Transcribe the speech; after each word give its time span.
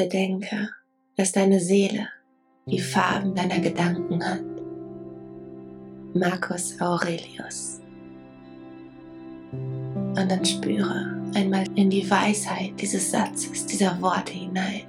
Bedenke, 0.00 0.70
dass 1.14 1.30
deine 1.30 1.60
Seele 1.60 2.08
die 2.64 2.80
Farben 2.80 3.34
deiner 3.34 3.58
Gedanken 3.58 4.24
hat. 4.24 4.40
Marcus 6.14 6.80
Aurelius. 6.80 7.82
Und 9.52 10.16
dann 10.16 10.42
spüre 10.42 11.20
einmal 11.34 11.66
in 11.74 11.90
die 11.90 12.10
Weisheit 12.10 12.80
dieses 12.80 13.10
Satzes, 13.10 13.66
dieser 13.66 14.00
Worte 14.00 14.32
hinein. 14.32 14.84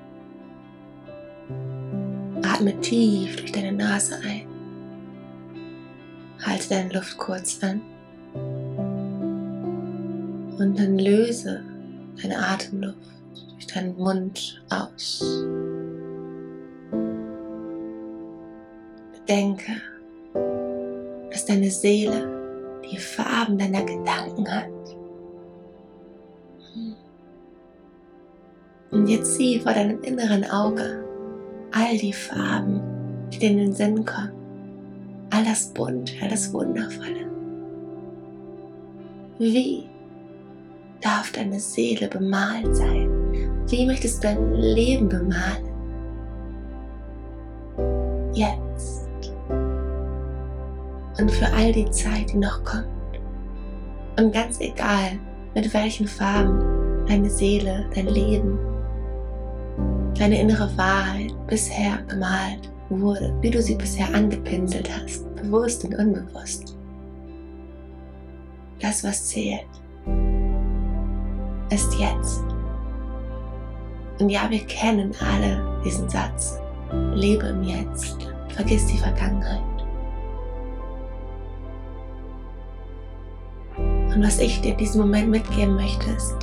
Atme 2.41 2.79
tief 2.79 3.35
durch 3.35 3.51
deine 3.51 3.73
Nase 3.73 4.15
ein. 4.25 4.47
Halte 6.41 6.69
deine 6.69 6.93
Luft 6.93 7.17
kurz 7.17 7.61
an. 7.61 7.81
Und 10.57 10.79
dann 10.79 10.97
löse 10.97 11.61
deine 12.21 12.37
Atemluft 12.37 13.20
durch 13.61 13.73
deinen 13.73 13.95
Mund 13.97 14.63
aus. 14.69 15.23
Bedenke, 19.13 19.71
dass 21.31 21.45
deine 21.45 21.69
Seele 21.69 22.81
die 22.91 22.97
Farben 22.97 23.57
deiner 23.57 23.83
Gedanken 23.83 24.49
hat. 24.49 24.67
Und 28.91 29.07
jetzt 29.07 29.35
sieh 29.35 29.59
vor 29.59 29.73
deinem 29.73 30.01
inneren 30.01 30.43
Auge 30.49 31.05
all 31.71 31.97
die 31.97 32.13
Farben, 32.13 32.81
die 33.31 33.39
dir 33.39 33.51
in 33.51 33.57
den 33.57 33.73
Sinn 33.73 34.05
kommen. 34.05 34.31
All 35.29 35.45
das 35.45 35.67
Bunt, 35.67 36.13
all 36.21 36.29
das 36.29 36.51
Wundervolle. 36.51 37.31
Wie 39.39 39.85
darf 40.99 41.31
deine 41.31 41.59
Seele 41.59 42.09
bemalt 42.09 42.75
sein? 42.75 43.20
Wie 43.71 43.85
möchtest 43.85 44.21
du 44.21 44.27
dein 44.27 44.53
Leben 44.53 45.07
bemalen? 45.07 45.63
Jetzt. 48.33 49.07
Und 51.17 51.31
für 51.31 51.45
all 51.53 51.71
die 51.71 51.89
Zeit, 51.89 52.33
die 52.33 52.37
noch 52.37 52.61
kommt. 52.65 52.85
Und 54.19 54.33
ganz 54.33 54.59
egal, 54.59 55.17
mit 55.55 55.73
welchen 55.73 56.05
Farben 56.05 57.05
deine 57.07 57.29
Seele, 57.29 57.85
dein 57.95 58.07
Leben, 58.07 58.59
deine 60.19 60.41
innere 60.41 60.69
Wahrheit 60.77 61.33
bisher 61.47 61.99
gemalt 62.09 62.69
wurde, 62.89 63.33
wie 63.39 63.51
du 63.51 63.61
sie 63.61 63.75
bisher 63.75 64.13
angepinselt 64.13 64.89
hast, 64.93 65.33
bewusst 65.35 65.85
und 65.85 65.95
unbewusst. 65.95 66.77
Das, 68.81 69.01
was 69.05 69.27
zählt, 69.27 69.63
ist 71.69 71.93
jetzt. 71.97 72.50
Und 74.21 74.29
ja, 74.29 74.47
wir 74.51 74.63
kennen 74.67 75.15
alle 75.19 75.81
diesen 75.83 76.07
Satz. 76.07 76.59
Lebe 77.15 77.47
im 77.47 77.63
Jetzt. 77.63 78.29
Vergiss 78.49 78.85
die 78.85 78.99
Vergangenheit. 78.99 79.63
Und 83.77 84.21
was 84.21 84.37
ich 84.37 84.61
dir 84.61 84.73
in 84.73 84.77
diesem 84.77 85.01
Moment 85.01 85.29
mitgeben 85.29 85.73
möchte, 85.73 86.11
ist, 86.11 86.35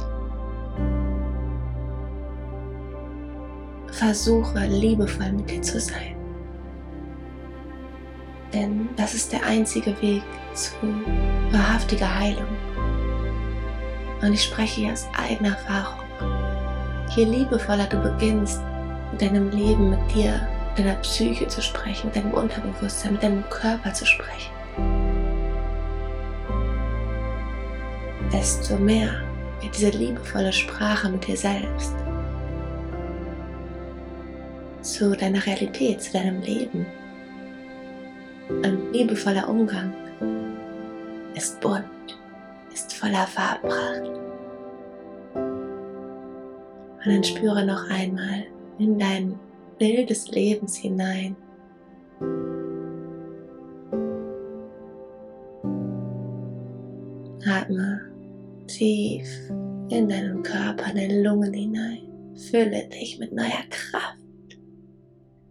versuche 3.93 4.67
liebevoll 4.67 5.31
mit 5.31 5.49
dir 5.49 5.63
zu 5.63 5.79
sein. 5.79 6.17
Denn 8.53 8.89
das 8.97 9.15
ist 9.15 9.33
der 9.33 9.45
einzige 9.47 9.91
Weg 10.03 10.25
zu 10.53 10.73
wahrhaftiger 11.53 12.19
Heilung. 12.19 12.57
Und 14.21 14.33
ich 14.33 14.43
spreche 14.43 14.81
hier 14.81 14.93
aus 14.95 15.07
eigener 15.17 15.51
Erfahrung. 15.51 16.08
Je 17.17 17.25
liebevoller 17.25 17.87
du 17.87 17.97
beginnst, 17.99 18.61
mit 19.11 19.23
deinem 19.23 19.51
Leben, 19.51 19.91
mit 19.91 20.15
dir, 20.15 20.47
mit 20.69 20.79
deiner 20.79 20.97
Psyche 20.97 21.47
zu 21.49 21.63
sprechen, 21.63 22.09
mit 22.09 22.17
deinem 22.17 22.33
Unterbewusstsein, 22.33 23.13
mit 23.13 23.23
deinem 23.23 23.49
Körper 23.49 23.93
zu 23.93 24.05
sprechen, 24.05 24.53
desto 28.33 28.77
mehr 28.77 29.23
wird 29.61 29.77
diese 29.77 29.91
liebevolle 29.91 30.53
Sprache 30.53 31.09
mit 31.09 31.27
dir 31.27 31.37
selbst 31.37 31.95
zu 34.83 35.17
deiner 35.17 35.45
Realität, 35.45 36.03
zu 36.03 36.13
deinem 36.13 36.41
Leben. 36.43 36.87
Ein 38.63 38.93
liebevoller 38.93 39.49
Umgang 39.49 39.93
ist 41.35 41.61
bunt, 41.61 41.85
ist 42.73 42.95
voller 42.95 43.27
Farbpracht. 43.27 44.28
Und 47.09 47.15
dann 47.15 47.25
spüre 47.25 47.65
noch 47.65 47.89
einmal 47.89 48.45
in 48.79 48.99
dein 48.99 49.41
Bild 49.79 50.11
des 50.11 50.29
Lebens 50.31 50.77
hinein. 50.77 51.35
Atme 57.47 58.03
tief 58.67 59.27
in 59.89 60.07
deinen 60.07 60.43
Körper, 60.43 60.91
in 60.91 60.97
deine 60.97 61.23
Lungen 61.23 61.55
hinein. 61.55 62.03
Fülle 62.51 62.87
dich 62.89 63.19
mit 63.19 63.33
neuer 63.33 63.65
Kraft. 63.71 64.59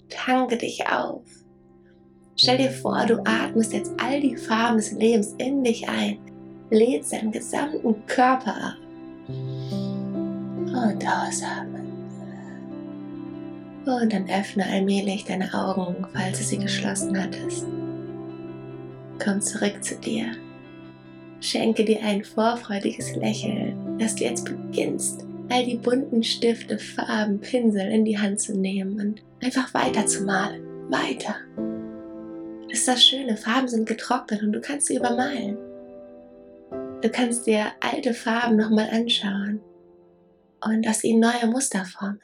Tanke 0.09 0.57
dich 0.57 0.85
auf. 0.87 1.23
Stell 2.35 2.59
dir 2.59 2.69
vor, 2.69 3.03
du 3.07 3.17
atmest 3.25 3.73
jetzt 3.73 3.93
all 3.99 4.21
die 4.21 4.37
Farben 4.37 4.77
des 4.77 4.91
Lebens 4.91 5.33
in 5.39 5.63
dich 5.63 5.89
ein, 5.89 6.19
lädst 6.69 7.13
deinen 7.13 7.31
gesamten 7.31 8.05
Körper 8.05 8.55
ab 8.55 9.86
und 10.77 11.05
ausatmen. 11.05 11.87
Und 13.85 14.11
dann 14.11 14.29
öffne 14.29 14.65
allmählich 14.65 15.23
deine 15.23 15.53
Augen, 15.53 16.05
falls 16.13 16.39
du 16.39 16.43
sie 16.43 16.57
geschlossen 16.57 17.17
hattest. 17.17 17.65
Komm 19.23 19.41
zurück 19.41 19.81
zu 19.81 19.95
dir. 19.95 20.25
Schenke 21.39 21.85
dir 21.85 22.03
ein 22.03 22.23
vorfreudiges 22.23 23.15
Lächeln, 23.15 23.97
dass 23.97 24.15
du 24.15 24.25
jetzt 24.25 24.45
beginnst, 24.45 25.25
all 25.49 25.63
die 25.63 25.77
bunten 25.77 26.23
Stifte, 26.23 26.77
Farben, 26.77 27.39
Pinsel 27.39 27.89
in 27.89 28.03
die 28.03 28.19
Hand 28.19 28.41
zu 28.41 28.57
nehmen 28.57 28.99
und 28.99 29.21
einfach 29.43 29.73
weiter 29.73 30.05
zu 30.05 30.23
malen. 30.23 30.63
Weiter. 30.89 31.35
Das 32.69 32.79
ist 32.79 32.87
das 32.87 33.03
Schöne, 33.03 33.37
Farben 33.37 33.67
sind 33.67 33.87
getrocknet 33.87 34.41
und 34.41 34.51
du 34.51 34.61
kannst 34.61 34.87
sie 34.87 34.97
übermalen. 34.97 35.57
Du 37.01 37.09
kannst 37.09 37.47
dir 37.47 37.67
alte 37.79 38.13
Farben 38.13 38.57
nochmal 38.57 38.89
anschauen 38.91 39.61
und 40.63 40.87
aus 40.87 41.03
ihnen 41.03 41.19
neue 41.19 41.47
Muster 41.47 41.85
formen. 41.85 42.19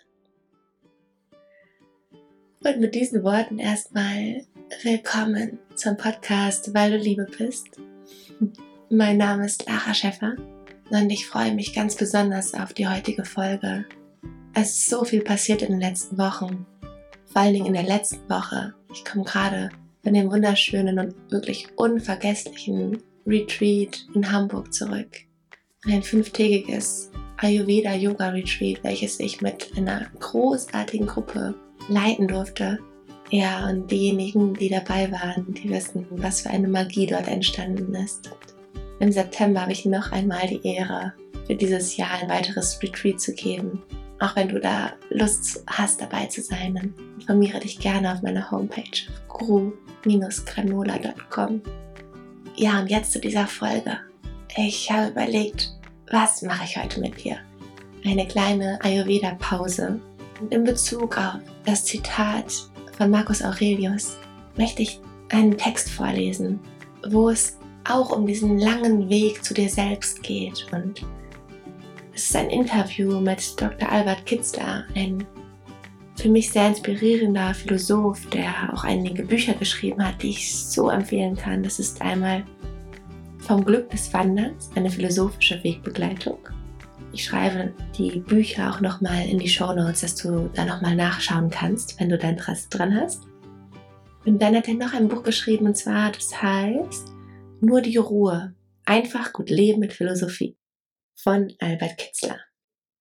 Und 2.63 2.79
mit 2.79 2.95
diesen 2.95 3.23
Worten 3.23 3.59
erstmal 3.59 4.45
willkommen 4.83 5.59
zum 5.75 5.97
Podcast, 5.97 6.73
weil 6.73 6.91
du 6.91 6.97
Liebe 6.97 7.27
bist. 7.38 7.67
Mein 8.89 9.17
Name 9.17 9.45
ist 9.45 9.67
Lara 9.67 9.94
Schäffer 9.94 10.35
und 10.89 11.09
ich 11.09 11.27
freue 11.27 11.53
mich 11.53 11.73
ganz 11.73 11.95
besonders 11.95 12.53
auf 12.53 12.73
die 12.73 12.88
heutige 12.88 13.25
Folge. 13.25 13.85
Es 14.53 14.77
ist 14.77 14.89
so 14.89 15.03
viel 15.03 15.21
passiert 15.21 15.61
in 15.61 15.71
den 15.71 15.81
letzten 15.81 16.17
Wochen. 16.17 16.65
Vor 17.25 17.41
allen 17.41 17.53
Dingen 17.53 17.65
in 17.65 17.73
der 17.73 17.83
letzten 17.83 18.29
Woche. 18.29 18.73
Ich 18.94 19.03
komme 19.03 19.25
gerade 19.25 19.69
von 20.03 20.13
dem 20.13 20.31
wunderschönen 20.31 21.00
und 21.00 21.15
wirklich 21.31 21.67
unvergesslichen 21.75 23.01
Retreat 23.25 24.05
in 24.13 24.31
Hamburg 24.31 24.73
zurück. 24.73 25.25
Ein 25.85 26.01
fünftägiges 26.01 27.11
Ayurveda 27.38 27.94
Yoga 27.94 28.29
Retreat, 28.29 28.81
welches 28.83 29.19
ich 29.19 29.41
mit 29.41 29.69
einer 29.75 30.05
großartigen 30.17 31.07
Gruppe 31.07 31.55
leiten 31.89 32.29
durfte. 32.29 32.79
Ja, 33.31 33.67
und 33.67 33.91
diejenigen, 33.91 34.53
die 34.53 34.69
dabei 34.69 35.11
waren, 35.11 35.53
die 35.53 35.69
wissen, 35.69 36.07
was 36.11 36.39
für 36.41 36.51
eine 36.51 36.69
Magie 36.69 37.05
dort 37.05 37.27
entstanden 37.27 37.94
ist. 37.95 38.31
Im 39.01 39.11
September 39.11 39.59
habe 39.61 39.73
ich 39.73 39.83
noch 39.85 40.13
einmal 40.13 40.47
die 40.47 40.66
Ehre, 40.66 41.11
für 41.47 41.55
dieses 41.55 41.97
Jahr 41.97 42.11
ein 42.21 42.29
weiteres 42.29 42.81
Retreat 42.81 43.19
zu 43.19 43.33
geben. 43.33 43.83
Auch 44.19 44.38
wenn 44.38 44.47
du 44.47 44.61
da 44.61 44.94
Lust 45.09 45.65
hast, 45.67 46.00
dabei 46.00 46.27
zu 46.27 46.41
sein, 46.41 46.75
dann 46.75 46.94
informiere 47.19 47.59
dich 47.59 47.77
gerne 47.79 48.13
auf 48.13 48.21
meiner 48.21 48.50
Homepage 48.50 48.86
guru-granola.com. 49.27 51.62
Ja, 52.56 52.79
und 52.79 52.89
jetzt 52.89 53.12
zu 53.12 53.19
dieser 53.19 53.47
Folge. 53.47 53.97
Ich 54.55 54.91
habe 54.91 55.09
überlegt, 55.09 55.73
was 56.11 56.44
mache 56.44 56.65
ich 56.65 56.77
heute 56.77 57.00
mit 57.00 57.23
dir? 57.23 57.38
Eine 58.05 58.27
kleine 58.27 58.79
Ayurveda-Pause. 58.83 60.00
Und 60.39 60.53
in 60.53 60.63
Bezug 60.63 61.17
auf 61.17 61.39
das 61.65 61.85
Zitat 61.85 62.53
von 62.95 63.09
Marcus 63.09 63.41
Aurelius 63.41 64.15
möchte 64.55 64.83
ich 64.83 65.00
einen 65.29 65.57
Text 65.57 65.89
vorlesen, 65.89 66.59
wo 67.09 67.29
es 67.29 67.57
auch 67.89 68.11
um 68.15 68.27
diesen 68.27 68.59
langen 68.59 69.09
Weg 69.09 69.44
zu 69.44 69.55
dir 69.55 69.69
selbst 69.69 70.21
geht. 70.21 70.67
Und 70.71 71.03
es 72.13 72.25
ist 72.25 72.35
ein 72.35 72.51
Interview 72.51 73.19
mit 73.19 73.59
Dr. 73.59 73.89
Albert 73.89 74.23
Kitzler, 74.27 74.85
ein 74.94 75.25
für 76.15 76.29
mich 76.29 76.51
sehr 76.51 76.67
inspirierender 76.67 77.55
Philosoph, 77.55 78.29
der 78.29 78.71
auch 78.71 78.83
einige 78.83 79.23
Bücher 79.23 79.55
geschrieben 79.55 80.05
hat, 80.05 80.21
die 80.21 80.29
ich 80.29 80.55
so 80.55 80.91
empfehlen 80.91 81.35
kann. 81.35 81.63
Das 81.63 81.79
ist 81.79 82.03
einmal 82.03 82.44
Vom 83.45 83.66
Glück 83.66 83.90
des 83.90 84.13
Wanderns, 84.13 84.72
eine 84.74 84.90
philosophische 84.90 85.62
Wegbegleitung. 85.66 86.38
Ich 87.12 87.25
schreibe 87.25 87.74
die 87.98 88.22
Bücher 88.22 88.72
auch 88.72 88.80
nochmal 88.80 89.28
in 89.28 89.38
die 89.38 89.50
Show 89.50 89.74
Notes, 89.74 90.00
dass 90.00 90.16
du 90.16 90.50
da 90.54 90.63
nochmal 90.63 90.95
nachschauen 90.95 91.50
kannst, 91.50 92.00
wenn 92.00 92.07
du 92.07 92.18
da 92.18 92.30
Interesse 92.30 92.69
dran 92.69 92.95
hast. 92.95 93.24
Und 94.25 94.42
dann 94.42 94.56
hat 94.56 94.69
er 94.69 94.75
noch 94.75 94.94
ein 94.94 95.10
Buch 95.10 95.24
geschrieben 95.24 95.66
und 95.66 95.75
zwar, 95.75 96.13
das 96.13 96.42
heißt 96.42 97.10
Nur 97.60 97.81
die 97.81 97.98
Ruhe. 97.98 98.56
Einfach 98.86 99.34
gut 99.34 99.50
leben 99.50 99.81
mit 99.81 99.92
Philosophie 99.92 100.57
von 101.13 101.51
Albert 101.60 101.98
Kitzler. 101.98 102.39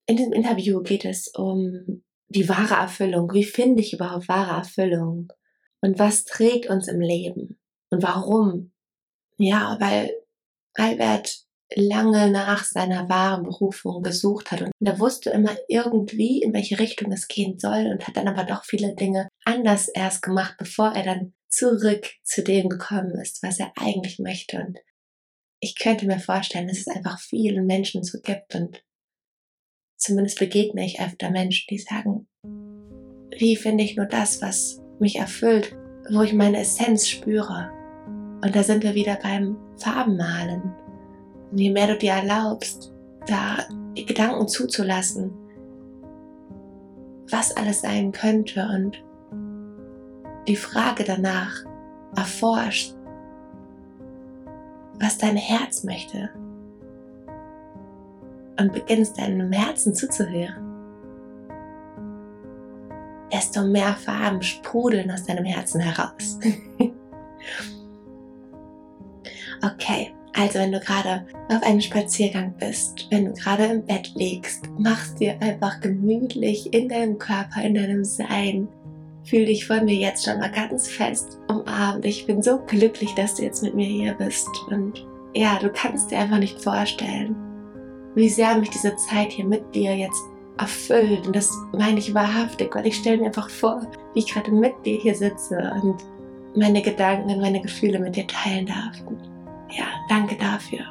In 0.06 0.17
diesem 0.17 0.33
Interview 0.33 0.83
geht 0.83 1.05
es 1.05 1.29
um 1.29 2.03
die 2.27 2.49
wahre 2.49 2.75
Erfüllung. 2.75 3.33
Wie 3.33 3.45
finde 3.45 3.81
ich 3.81 3.93
überhaupt 3.93 4.29
wahre 4.29 4.59
Erfüllung? 4.59 5.33
Und 5.81 6.00
was 6.00 6.25
trägt 6.25 6.69
uns 6.69 6.88
im 6.88 7.00
Leben? 7.00 7.61
Und 7.91 8.03
warum? 8.03 8.73
Ja, 9.38 9.77
weil 9.81 10.11
Albert 10.75 11.45
lange 11.75 12.31
nach 12.31 12.65
seiner 12.65 13.09
wahren 13.09 13.45
Berufung 13.45 14.03
gesucht 14.03 14.51
hat 14.51 14.63
und 14.63 14.73
er 14.81 14.99
wusste 14.99 15.31
immer 15.31 15.57
irgendwie, 15.69 16.43
in 16.43 16.53
welche 16.53 16.79
Richtung 16.79 17.13
es 17.13 17.29
gehen 17.29 17.59
soll 17.59 17.87
und 17.87 18.07
hat 18.07 18.17
dann 18.17 18.29
aber 18.29 18.45
doch 18.45 18.65
viele 18.65 18.95
Dinge 18.95 19.29
anders 19.45 19.89
erst 19.89 20.23
gemacht, 20.23 20.57
bevor 20.59 20.93
er 20.95 21.03
dann 21.03 21.33
zurück 21.49 22.11
zu 22.23 22.43
dem 22.43 22.69
gekommen 22.69 23.19
ist, 23.21 23.43
was 23.43 23.59
er 23.59 23.73
eigentlich 23.77 24.19
möchte. 24.19 24.59
Und 24.59 24.79
ich 25.61 25.79
könnte 25.79 26.07
mir 26.07 26.19
vorstellen, 26.19 26.69
dass 26.69 26.79
es 26.79 26.89
einfach 26.89 27.21
vielen 27.21 27.67
Menschen 27.67 28.03
so 28.03 28.21
gibt 28.21 28.55
und 28.55 28.83
zumindest 29.97 30.39
begegne 30.39 30.85
ich 30.85 31.01
öfter 31.01 31.31
Menschen, 31.31 31.67
die 31.71 31.79
sagen, 31.79 32.29
wie 33.39 33.57
finde 33.57 33.85
ich 33.85 33.97
nur 33.97 34.07
das, 34.07 34.43
was 34.43 34.81
mich 34.99 35.17
erfüllt, 35.17 35.77
wo 36.11 36.23
ich 36.23 36.33
meine 36.33 36.61
Essenz 36.61 37.09
spüre. 37.09 37.71
Und 38.43 38.56
da 38.56 38.62
sind 38.62 38.83
wir 38.83 38.94
wieder 38.94 39.17
beim 39.23 39.56
Farbenmalen. 39.77 40.75
Und 41.50 41.59
je 41.59 41.71
mehr 41.71 41.87
du 41.87 41.97
dir 41.97 42.12
erlaubst, 42.12 42.93
da 43.27 43.59
Gedanken 43.94 44.49
zuzulassen, 44.49 45.33
was 47.31 47.56
alles 47.56 47.83
sein 47.83 48.11
könnte 48.12 48.69
und 48.75 49.03
die 50.49 50.56
Frage 50.56 51.05
danach 51.05 51.65
erforscht, 52.17 52.94
was 54.99 55.19
dein 55.19 55.37
Herz 55.37 55.85
möchte 55.85 56.31
und 58.59 58.73
beginnst 58.73 59.19
deinem 59.19 59.53
Herzen 59.53 59.95
zuzuhören, 59.95 60.65
desto 63.33 63.62
mehr 63.62 63.95
Farben 63.95 64.43
sprudeln 64.43 65.11
aus 65.11 65.25
deinem 65.25 65.45
Herzen 65.45 65.81
heraus. 65.81 66.38
okay, 69.62 70.12
also 70.35 70.59
wenn 70.59 70.73
du 70.73 70.81
gerade 70.81 71.26
auf 71.50 71.62
einem 71.62 71.81
Spaziergang 71.81 72.55
bist, 72.59 73.06
wenn 73.11 73.26
du 73.26 73.32
gerade 73.32 73.64
im 73.64 73.85
Bett 73.85 74.12
liegst, 74.14 74.69
machst 74.79 75.20
dir 75.20 75.41
einfach 75.41 75.81
gemütlich 75.81 76.73
in 76.73 76.88
deinem 76.88 77.19
Körper, 77.19 77.62
in 77.62 77.75
deinem 77.75 78.05
Sein. 78.05 78.69
Fühl 79.25 79.47
dich 79.47 79.67
von 79.67 79.85
mir 79.85 79.94
jetzt 79.94 80.25
schon 80.25 80.38
mal 80.38 80.50
ganz 80.50 80.88
fest 80.88 81.38
umarmt. 81.49 82.05
Ich 82.05 82.26
bin 82.26 82.43
so 82.43 82.59
glücklich, 82.59 83.14
dass 83.14 83.35
du 83.35 83.43
jetzt 83.43 83.62
mit 83.62 83.75
mir 83.75 83.87
hier 83.87 84.14
bist. 84.14 84.49
Und 84.69 85.06
ja, 85.35 85.59
du 85.61 85.69
kannst 85.69 86.11
dir 86.11 86.19
einfach 86.19 86.38
nicht 86.38 86.61
vorstellen, 86.61 87.37
wie 88.14 88.29
sehr 88.29 88.56
mich 88.56 88.70
diese 88.70 88.97
Zeit 88.97 89.32
hier 89.32 89.44
mit 89.44 89.75
dir 89.75 89.94
jetzt 89.94 90.23
erfüllt. 90.59 91.26
Und 91.26 91.37
das 91.37 91.50
meine 91.73 91.99
ich 91.99 92.14
wahrhaftig, 92.14 92.75
weil 92.75 92.87
ich 92.87 92.97
stelle 92.97 93.19
mir 93.19 93.26
einfach 93.26 93.50
vor, 93.50 93.87
wie 94.14 94.20
ich 94.20 94.32
gerade 94.32 94.50
mit 94.50 94.75
dir 94.85 94.99
hier 94.99 95.14
sitze 95.14 95.73
und 95.82 95.97
meine 96.56 96.82
Gedanken 96.82 97.31
und 97.31 97.41
meine 97.41 97.61
Gefühle 97.61 97.99
mit 97.99 98.17
dir 98.17 98.26
teilen 98.26 98.67
darf. 98.67 99.00
Und 99.06 99.31
ja, 99.77 99.87
danke 100.09 100.37
dafür. 100.37 100.85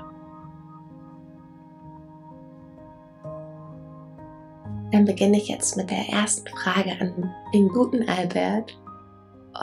Dann 4.92 5.06
beginne 5.06 5.38
ich 5.38 5.48
jetzt 5.48 5.78
mit 5.78 5.89
der 5.89 6.10
ersten 6.10 6.50
Frage 6.50 6.92
an 7.00 7.33
den 7.54 7.69
guten 7.69 8.10
Albert 8.10 8.78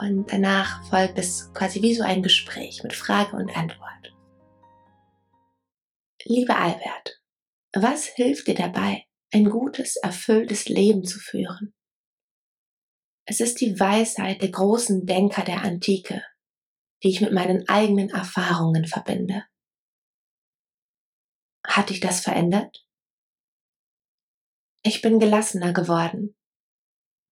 und 0.00 0.32
danach 0.32 0.85
folgt 0.88 1.19
es 1.19 1.53
quasi 1.53 1.82
wie 1.82 1.94
so 1.94 2.03
ein 2.03 2.23
Gespräch 2.23 2.82
mit 2.82 2.94
Frage 2.94 3.37
und 3.37 3.55
Antwort. 3.55 4.15
Lieber 6.25 6.56
Albert, 6.56 7.20
was 7.75 8.06
hilft 8.06 8.49
dir 8.49 8.55
dabei, 8.55 9.05
ein 9.32 9.50
gutes, 9.50 9.97
erfülltes 9.97 10.69
Leben 10.69 11.05
zu 11.05 11.19
führen? 11.19 11.75
Es 13.26 13.41
ist 13.41 13.61
die 13.61 13.79
Weisheit 13.79 14.41
der 14.41 14.50
großen 14.50 15.05
Denker 15.05 15.43
der 15.43 15.62
Antike, 15.62 16.23
die 17.02 17.10
ich 17.10 17.20
mit 17.20 17.32
meinen 17.32 17.68
eigenen 17.68 18.10
Erfahrungen 18.10 18.86
verbinde. 18.86 19.44
Hat 21.64 21.90
dich 21.90 22.00
das 22.00 22.20
verändert? 22.20 22.84
Ich 24.82 25.02
bin 25.02 25.18
gelassener 25.18 25.72
geworden, 25.72 26.36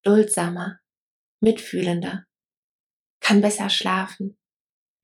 duldsamer, 0.02 0.78
mitfühlender, 1.40 2.26
kann 3.20 3.40
besser 3.40 3.70
schlafen. 3.70 4.38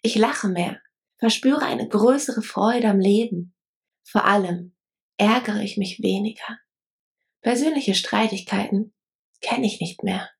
Ich 0.02 0.16
lache 0.16 0.48
mehr, 0.48 0.80
verspüre 1.18 1.64
eine 1.64 1.88
größere 1.88 2.42
Freude 2.42 2.88
am 2.88 2.98
Leben. 2.98 3.54
Vor 4.04 4.24
allem 4.24 4.76
ärgere 5.16 5.62
ich 5.62 5.76
mich 5.76 6.00
weniger. 6.02 6.58
Persönliche 7.40 7.94
Streitigkeiten 7.94 8.94
kenne 9.40 9.66
ich 9.66 9.80
nicht 9.80 10.02
mehr. 10.02 10.30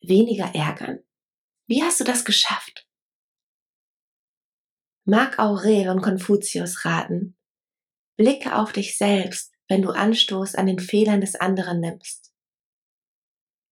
Weniger 0.00 0.54
ärgern 0.54 1.05
wie 1.66 1.82
hast 1.82 2.00
du 2.00 2.04
das 2.04 2.24
geschafft? 2.24 2.86
Marc 5.04 5.38
Aurel 5.38 5.88
und 5.88 6.02
Konfuzius 6.02 6.84
raten, 6.84 7.36
blicke 8.16 8.56
auf 8.56 8.72
dich 8.72 8.96
selbst, 8.96 9.52
wenn 9.68 9.82
du 9.82 9.90
Anstoß 9.90 10.54
an 10.54 10.66
den 10.66 10.78
Fehlern 10.78 11.20
des 11.20 11.34
anderen 11.34 11.80
nimmst. 11.80 12.32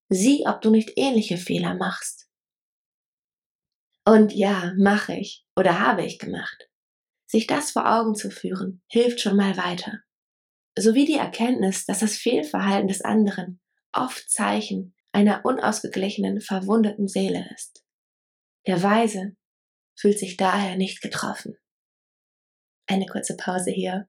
Sieh, 0.09 0.47
ob 0.47 0.61
du 0.61 0.71
nicht 0.71 0.93
ähnliche 0.97 1.37
Fehler 1.37 1.75
machst. 1.75 2.29
Und 4.05 4.33
ja, 4.33 4.75
mache 4.77 5.15
ich 5.15 5.47
oder 5.57 5.81
habe 5.81 6.05
ich 6.05 6.19
gemacht. 6.19 6.69
Sich 7.27 7.47
das 7.47 7.71
vor 7.71 7.91
Augen 7.91 8.15
zu 8.15 8.31
führen, 8.31 8.83
hilft 8.89 9.21
schon 9.21 9.37
mal 9.37 9.57
weiter. 9.57 10.01
Sowie 10.79 11.07
die 11.07 11.15
Erkenntnis, 11.15 11.87
dass 11.87 12.01
das 12.01 12.17
Fehlverhalten 12.17 12.89
des 12.89 13.01
anderen 13.01 13.61
oft 13.93 14.29
Zeichen 14.29 14.95
einer 15.13 15.45
unausgeglichenen, 15.45 16.41
verwundeten 16.41 17.09
Seele 17.09 17.49
ist. 17.55 17.84
Der 18.67 18.83
Weise 18.83 19.37
fühlt 19.97 20.19
sich 20.19 20.37
daher 20.37 20.77
nicht 20.77 21.03
getroffen. 21.03 21.57
Eine 22.87 23.07
kurze 23.07 23.37
Pause 23.37 23.71
hier. 23.71 24.09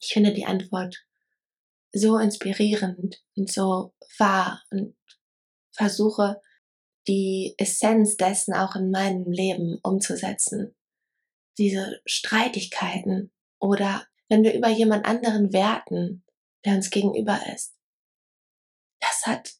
Ich 0.00 0.12
finde 0.12 0.32
die 0.32 0.46
Antwort 0.46 1.06
so 1.92 2.18
inspirierend 2.18 3.22
und 3.36 3.50
so 3.50 3.94
wahr 4.18 4.62
und 4.70 4.96
versuche 5.72 6.40
die 7.06 7.54
Essenz 7.58 8.16
dessen 8.16 8.54
auch 8.54 8.76
in 8.76 8.90
meinem 8.90 9.30
Leben 9.30 9.78
umzusetzen. 9.82 10.74
Diese 11.58 12.00
Streitigkeiten 12.06 13.32
oder 13.58 14.06
wenn 14.28 14.42
wir 14.42 14.54
über 14.54 14.68
jemand 14.68 15.04
anderen 15.04 15.52
werten, 15.52 16.24
der 16.64 16.74
uns 16.74 16.90
gegenüber 16.90 17.40
ist. 17.54 17.76
Das 19.00 19.26
hat 19.26 19.54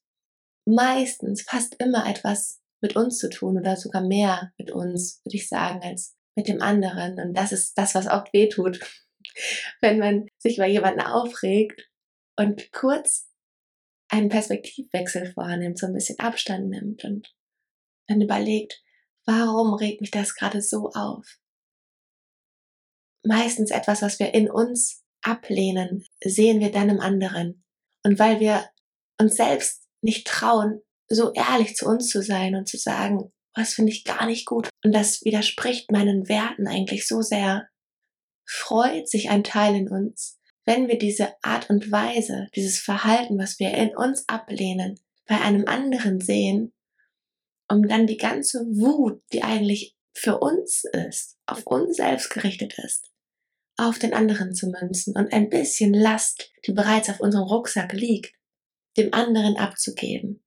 meistens 0.65 1.43
fast 1.43 1.75
immer 1.75 2.09
etwas 2.09 2.62
mit 2.83 2.97
uns 2.97 3.19
zu 3.19 3.31
tun 3.31 3.57
oder 3.59 3.77
sogar 3.77 4.03
mehr 4.03 4.53
mit 4.59 4.71
uns, 4.71 5.21
würde 5.25 5.37
ich 5.37 5.49
sagen, 5.49 5.81
als 5.83 6.17
mit 6.35 6.49
dem 6.49 6.61
anderen. 6.61 7.19
Und 7.19 7.35
das 7.35 7.53
ist 7.53 7.79
das, 7.79 7.95
was 7.95 8.09
oft 8.09 8.33
weh 8.33 8.49
tut, 8.49 8.81
wenn 9.81 9.99
man 9.99 10.27
sich 10.39 10.59
über 10.59 10.67
jemanden 10.67 11.01
aufregt 11.01 11.89
und 12.37 12.73
kurz 12.73 13.29
einen 14.09 14.29
Perspektivwechsel 14.29 15.33
vornimmt, 15.33 15.79
so 15.79 15.87
ein 15.87 15.95
bisschen 15.95 16.19
Abstand 16.19 16.69
nimmt 16.69 17.05
und 17.05 17.35
dann 18.09 18.21
überlegt, 18.21 18.83
warum 19.25 19.75
regt 19.75 20.01
mich 20.01 20.11
das 20.11 20.35
gerade 20.35 20.61
so 20.61 20.91
auf? 20.91 21.39
Meistens 23.25 23.71
etwas, 23.71 24.03
was 24.03 24.19
wir 24.19 24.35
in 24.35 24.51
uns 24.51 25.05
ablehnen, 25.23 26.05
sehen 26.23 26.61
wir 26.61 26.73
dann 26.73 26.91
im 26.91 27.01
anderen. 27.01 27.65
Und 28.03 28.19
weil 28.19 28.41
wir 28.41 28.69
uns 29.19 29.37
selbst 29.37 29.89
nicht 30.03 30.27
trauen, 30.27 30.83
so 31.15 31.33
ehrlich 31.33 31.77
zu 31.77 31.87
uns 31.87 32.09
zu 32.09 32.23
sein 32.23 32.55
und 32.55 32.69
zu 32.69 32.79
sagen, 32.79 33.33
was 33.55 33.75
finde 33.75 33.93
ich 33.93 34.05
gar 34.05 34.27
nicht 34.27 34.47
gut. 34.47 34.69
Und 34.85 34.95
das 34.95 35.25
widerspricht 35.25 35.91
meinen 35.91 36.29
Werten 36.29 36.67
eigentlich 36.67 37.07
so 37.07 37.21
sehr. 37.21 37.69
Freut 38.45 39.09
sich 39.09 39.31
ein 39.31 39.45
Teil 39.45 39.75
in 39.75 39.89
uns, 39.89 40.39
wenn 40.65 40.89
wir 40.89 40.99
diese 40.99 41.35
Art 41.43 41.71
und 41.71 41.91
Weise, 41.91 42.49
dieses 42.55 42.79
Verhalten, 42.79 43.39
was 43.39 43.59
wir 43.59 43.73
in 43.75 43.97
uns 43.97 44.29
ablehnen, 44.29 45.01
bei 45.27 45.41
einem 45.41 45.67
anderen 45.67 46.21
sehen, 46.21 46.73
um 47.69 47.87
dann 47.89 48.07
die 48.07 48.17
ganze 48.17 48.61
Wut, 48.67 49.23
die 49.33 49.43
eigentlich 49.43 49.97
für 50.15 50.39
uns 50.39 50.85
ist, 50.85 51.39
auf 51.47 51.67
uns 51.67 51.97
selbst 51.97 52.31
gerichtet 52.31 52.79
ist, 52.79 53.11
auf 53.77 53.99
den 53.99 54.13
anderen 54.13 54.55
zu 54.55 54.69
münzen 54.69 55.17
und 55.17 55.33
ein 55.33 55.49
bisschen 55.49 55.95
Last, 55.95 56.53
die 56.67 56.73
bereits 56.73 57.09
auf 57.09 57.21
unserem 57.21 57.45
Rucksack 57.45 57.93
liegt, 57.93 58.35
dem 58.97 59.15
anderen 59.15 59.57
abzugeben. 59.57 60.42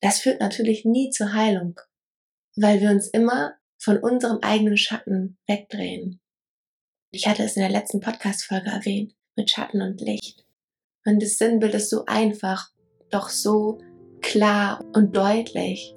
Das 0.00 0.20
führt 0.20 0.40
natürlich 0.40 0.84
nie 0.84 1.10
zur 1.10 1.34
Heilung, 1.34 1.78
weil 2.56 2.80
wir 2.80 2.90
uns 2.90 3.08
immer 3.08 3.54
von 3.78 3.98
unserem 3.98 4.38
eigenen 4.42 4.76
Schatten 4.76 5.38
wegdrehen. 5.46 6.20
Ich 7.12 7.26
hatte 7.26 7.42
es 7.42 7.56
in 7.56 7.62
der 7.62 7.70
letzten 7.70 8.00
Podcast-Folge 8.00 8.70
erwähnt. 8.70 9.14
mit 9.36 9.48
Schatten 9.48 9.80
und 9.80 10.00
Licht. 10.00 10.44
Und 11.06 11.22
das 11.22 11.38
Sinnbild 11.38 11.72
ist 11.74 11.88
so 11.88 12.04
einfach, 12.06 12.70
doch 13.10 13.30
so 13.30 13.78
klar 14.20 14.84
und 14.92 15.16
deutlich. 15.16 15.94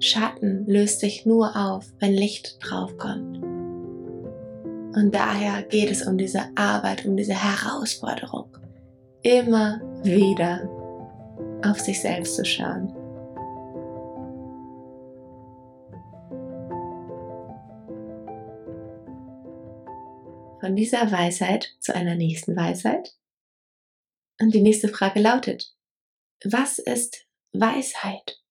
Schatten 0.00 0.66
löst 0.66 1.00
sich 1.00 1.26
nur 1.26 1.54
auf, 1.54 1.92
wenn 2.00 2.12
Licht 2.12 2.58
draufkommt. 2.60 3.38
Und 4.96 5.14
daher 5.14 5.62
geht 5.62 5.90
es 5.90 6.06
um 6.06 6.18
diese 6.18 6.44
Arbeit, 6.56 7.04
um 7.04 7.16
diese 7.16 7.34
Herausforderung, 7.34 8.56
immer 9.22 9.80
wieder 10.02 10.68
auf 11.64 11.78
sich 11.78 12.00
selbst 12.00 12.34
zu 12.34 12.44
schauen. 12.44 13.05
Von 20.66 20.74
dieser 20.74 21.12
Weisheit 21.12 21.76
zu 21.78 21.94
einer 21.94 22.16
nächsten 22.16 22.56
Weisheit. 22.56 23.16
Und 24.40 24.52
die 24.52 24.62
nächste 24.62 24.88
Frage 24.88 25.20
lautet, 25.20 25.72
was 26.42 26.80
ist 26.80 27.28
Weisheit? 27.52 28.42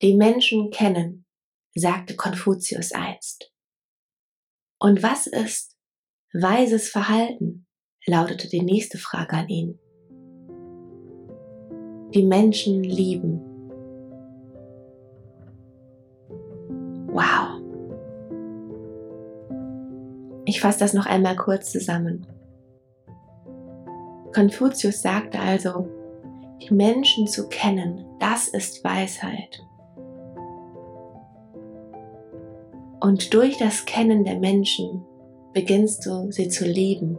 Die 0.00 0.14
Menschen 0.14 0.70
kennen, 0.70 1.26
sagte 1.74 2.16
Konfuzius 2.16 2.92
einst. 2.92 3.52
Und 4.78 5.02
was 5.02 5.26
ist 5.26 5.76
weises 6.32 6.88
Verhalten? 6.88 7.66
lautete 8.06 8.48
die 8.48 8.62
nächste 8.62 8.96
Frage 8.96 9.36
an 9.36 9.48
ihn. 9.50 9.78
Die 12.14 12.24
Menschen 12.24 12.82
lieben. 12.82 13.42
Wow. 17.12 17.47
Ich 20.48 20.62
fasse 20.62 20.78
das 20.78 20.94
noch 20.94 21.04
einmal 21.04 21.36
kurz 21.36 21.70
zusammen. 21.70 22.26
Konfuzius 24.32 25.02
sagte 25.02 25.38
also, 25.38 25.86
die 26.62 26.72
Menschen 26.72 27.26
zu 27.26 27.50
kennen, 27.50 28.06
das 28.18 28.48
ist 28.48 28.82
Weisheit. 28.82 29.62
Und 32.98 33.34
durch 33.34 33.58
das 33.58 33.84
Kennen 33.84 34.24
der 34.24 34.38
Menschen 34.38 35.04
beginnst 35.52 36.06
du 36.06 36.32
sie 36.32 36.48
zu 36.48 36.64
lieben. 36.64 37.18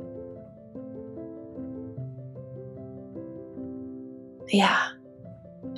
Ja, 4.47 4.75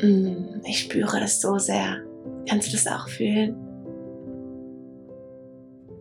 mm, 0.01 0.61
ich 0.63 0.79
spüre 0.79 1.19
das 1.19 1.41
so 1.41 1.57
sehr. 1.57 1.97
Kannst 2.47 2.69
du 2.69 2.71
das 2.71 2.87
auch 2.87 3.09
fühlen? 3.09 3.60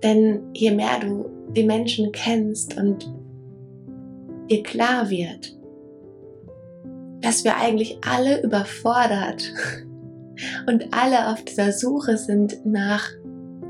Denn 0.03 0.43
je 0.55 0.71
mehr 0.71 0.99
du 1.01 1.31
die 1.57 1.65
Menschen 1.65 2.13
kennst 2.13 2.77
und 2.77 3.13
dir 4.51 4.63
klar 4.63 5.11
wird, 5.11 5.57
dass 7.21 7.45
wir 7.45 7.57
eigentlich 7.57 7.99
alle 8.07 8.43
überfordert 8.43 9.43
und 10.67 10.89
alle 10.93 11.29
auf 11.29 11.45
dieser 11.45 11.73
Suche 11.73 12.17
sind 12.17 12.65
nach 12.65 13.09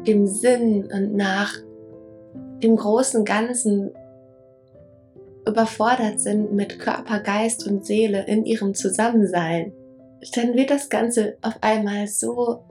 dem 0.06 0.26
Sinn 0.26 0.88
und 0.92 1.14
nach 1.14 1.54
dem 2.62 2.76
großen 2.76 3.24
Ganzen 3.24 3.90
überfordert 5.46 6.20
sind 6.20 6.52
mit 6.52 6.78
Körper, 6.78 7.20
Geist 7.20 7.66
und 7.66 7.84
Seele 7.84 8.26
in 8.26 8.44
ihrem 8.44 8.74
Zusammensein, 8.74 9.72
dann 10.34 10.54
wird 10.54 10.70
das 10.70 10.88
Ganze 10.88 11.36
auf 11.42 11.54
einmal 11.62 12.06
so 12.06 12.62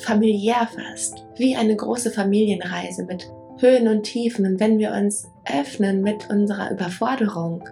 familiär 0.00 0.68
fast, 0.74 1.24
wie 1.36 1.56
eine 1.56 1.76
große 1.76 2.10
Familienreise 2.10 3.04
mit 3.04 3.30
Höhen 3.58 3.88
und 3.88 4.02
Tiefen. 4.02 4.46
Und 4.46 4.60
wenn 4.60 4.78
wir 4.78 4.92
uns 4.92 5.28
öffnen 5.46 6.02
mit 6.02 6.28
unserer 6.30 6.70
Überforderung, 6.70 7.68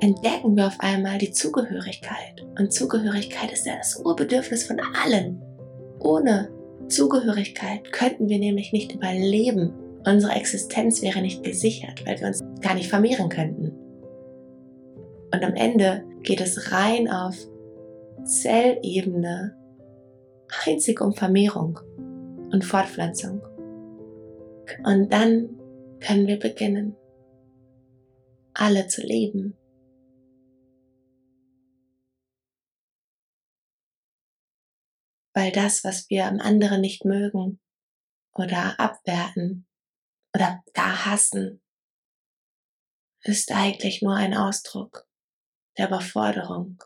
entdecken 0.00 0.56
wir 0.56 0.66
auf 0.66 0.76
einmal 0.78 1.18
die 1.18 1.32
Zugehörigkeit. 1.32 2.46
Und 2.58 2.72
Zugehörigkeit 2.72 3.52
ist 3.52 3.66
ja 3.66 3.76
das 3.76 4.00
Urbedürfnis 4.04 4.64
von 4.64 4.80
allen. 5.04 5.42
Ohne 6.00 6.50
Zugehörigkeit 6.88 7.92
könnten 7.92 8.28
wir 8.28 8.38
nämlich 8.38 8.72
nicht 8.72 8.94
überleben. 8.94 9.72
Unsere 10.06 10.32
Existenz 10.32 11.02
wäre 11.02 11.20
nicht 11.20 11.42
gesichert, 11.42 12.06
weil 12.06 12.18
wir 12.20 12.28
uns 12.28 12.42
gar 12.60 12.74
nicht 12.74 12.88
vermehren 12.88 13.28
könnten. 13.28 13.72
Und 15.32 15.44
am 15.44 15.54
Ende 15.54 16.04
geht 16.22 16.40
es 16.40 16.72
rein 16.72 17.10
auf 17.10 17.36
Zellebene 18.24 19.57
einzig 20.64 21.00
um 21.00 21.14
Vermehrung 21.14 21.78
und 22.52 22.64
Fortpflanzung. 22.64 23.40
Und 24.84 25.12
dann 25.12 25.58
können 26.00 26.26
wir 26.26 26.38
beginnen, 26.38 26.96
alle 28.54 28.86
zu 28.88 29.02
lieben. 29.02 29.56
weil 35.38 35.52
das, 35.52 35.84
was 35.84 36.10
wir 36.10 36.26
am 36.26 36.40
anderen 36.40 36.80
nicht 36.80 37.04
mögen 37.04 37.60
oder 38.32 38.80
abwerten 38.80 39.68
oder 40.34 40.64
gar 40.74 41.06
hassen, 41.06 41.62
ist 43.22 43.52
eigentlich 43.52 44.02
nur 44.02 44.16
ein 44.16 44.34
Ausdruck 44.34 45.06
der 45.76 45.86
Überforderung 45.86 46.82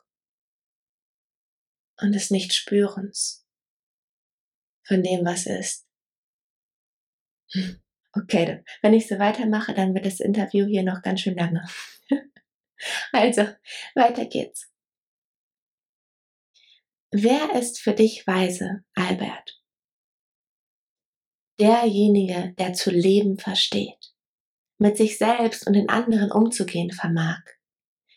und 2.02 2.12
des 2.12 2.30
Nichtspürens 2.30 3.41
von 4.92 5.02
dem, 5.02 5.24
was 5.24 5.46
ist. 5.46 5.86
Okay, 8.14 8.62
wenn 8.82 8.92
ich 8.92 9.08
so 9.08 9.18
weitermache, 9.18 9.72
dann 9.72 9.94
wird 9.94 10.04
das 10.04 10.20
Interview 10.20 10.66
hier 10.66 10.82
noch 10.82 11.00
ganz 11.00 11.22
schön 11.22 11.34
lange. 11.34 11.66
also, 13.12 13.48
weiter 13.94 14.26
geht's. 14.26 14.70
Wer 17.10 17.54
ist 17.54 17.80
für 17.80 17.94
dich 17.94 18.26
weise, 18.26 18.84
Albert? 18.94 19.58
Derjenige, 21.58 22.52
der 22.58 22.74
zu 22.74 22.90
leben 22.90 23.38
versteht, 23.38 24.12
mit 24.76 24.98
sich 24.98 25.16
selbst 25.16 25.66
und 25.66 25.72
den 25.72 25.88
anderen 25.88 26.30
umzugehen 26.30 26.90
vermag, 26.90 27.40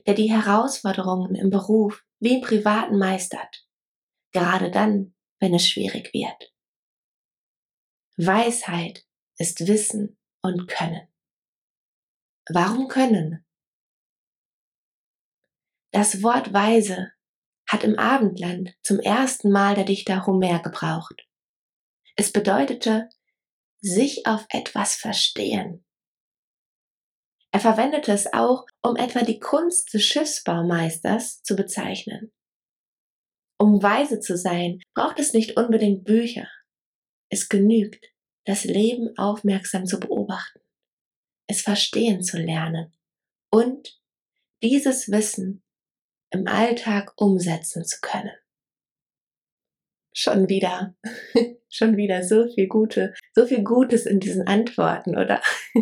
der 0.06 0.16
die 0.16 0.30
Herausforderungen 0.30 1.36
im 1.36 1.50
Beruf 1.50 2.04
wie 2.20 2.36
im 2.36 2.42
Privaten 2.42 2.98
meistert, 2.98 3.66
gerade 4.34 4.72
dann, 4.72 5.16
wenn 5.40 5.54
es 5.54 5.66
schwierig 5.66 6.14
wird. 6.14 6.55
Weisheit 8.18 9.06
ist 9.38 9.68
Wissen 9.68 10.18
und 10.42 10.68
Können. 10.68 11.08
Warum 12.50 12.88
Können? 12.88 13.46
Das 15.92 16.24
Wort 16.24 16.54
weise 16.54 17.12
hat 17.68 17.84
im 17.84 18.00
Abendland 18.00 18.74
zum 18.84 19.00
ersten 19.00 19.52
Mal 19.52 19.76
der 19.76 19.84
Dichter 19.84 20.26
Homer 20.26 20.62
gebraucht. 20.62 21.28
Es 22.16 22.32
bedeutete 22.32 23.10
sich 23.82 24.26
auf 24.26 24.46
etwas 24.50 24.96
verstehen. 24.96 25.86
Er 27.52 27.60
verwendete 27.60 28.14
es 28.14 28.32
auch, 28.32 28.66
um 28.82 28.96
etwa 28.96 29.24
die 29.24 29.40
Kunst 29.40 29.94
des 29.94 30.06
Schiffsbaumeisters 30.06 31.42
zu 31.44 31.56
bezeichnen. 31.58 32.32
Um 33.60 33.84
weise 33.84 34.22
zu 34.22 34.38
sein, 34.38 34.80
braucht 34.94 35.20
es 35.20 35.34
nicht 35.34 35.58
unbedingt 35.58 36.06
Bücher. 36.06 36.48
Es 37.30 37.50
genügt, 37.50 38.14
das 38.46 38.64
Leben 38.64 39.18
aufmerksam 39.18 39.86
zu 39.86 40.00
beobachten, 40.00 40.60
es 41.48 41.62
verstehen 41.62 42.22
zu 42.24 42.38
lernen 42.38 42.94
und 43.50 44.00
dieses 44.62 45.12
Wissen 45.12 45.64
im 46.32 46.48
Alltag 46.48 47.14
umsetzen 47.18 47.86
zu 47.86 47.98
können. 48.02 48.32
Schon 50.14 50.48
wieder, 50.48 50.96
schon 51.70 51.98
wieder 51.98 52.24
so 52.24 52.48
viel 52.48 52.68
Gute, 52.68 53.14
so 53.34 53.46
viel 53.46 53.64
Gutes 53.64 54.06
in 54.06 54.20
diesen 54.20 54.48
Antworten, 54.48 55.18
oder? 55.18 55.42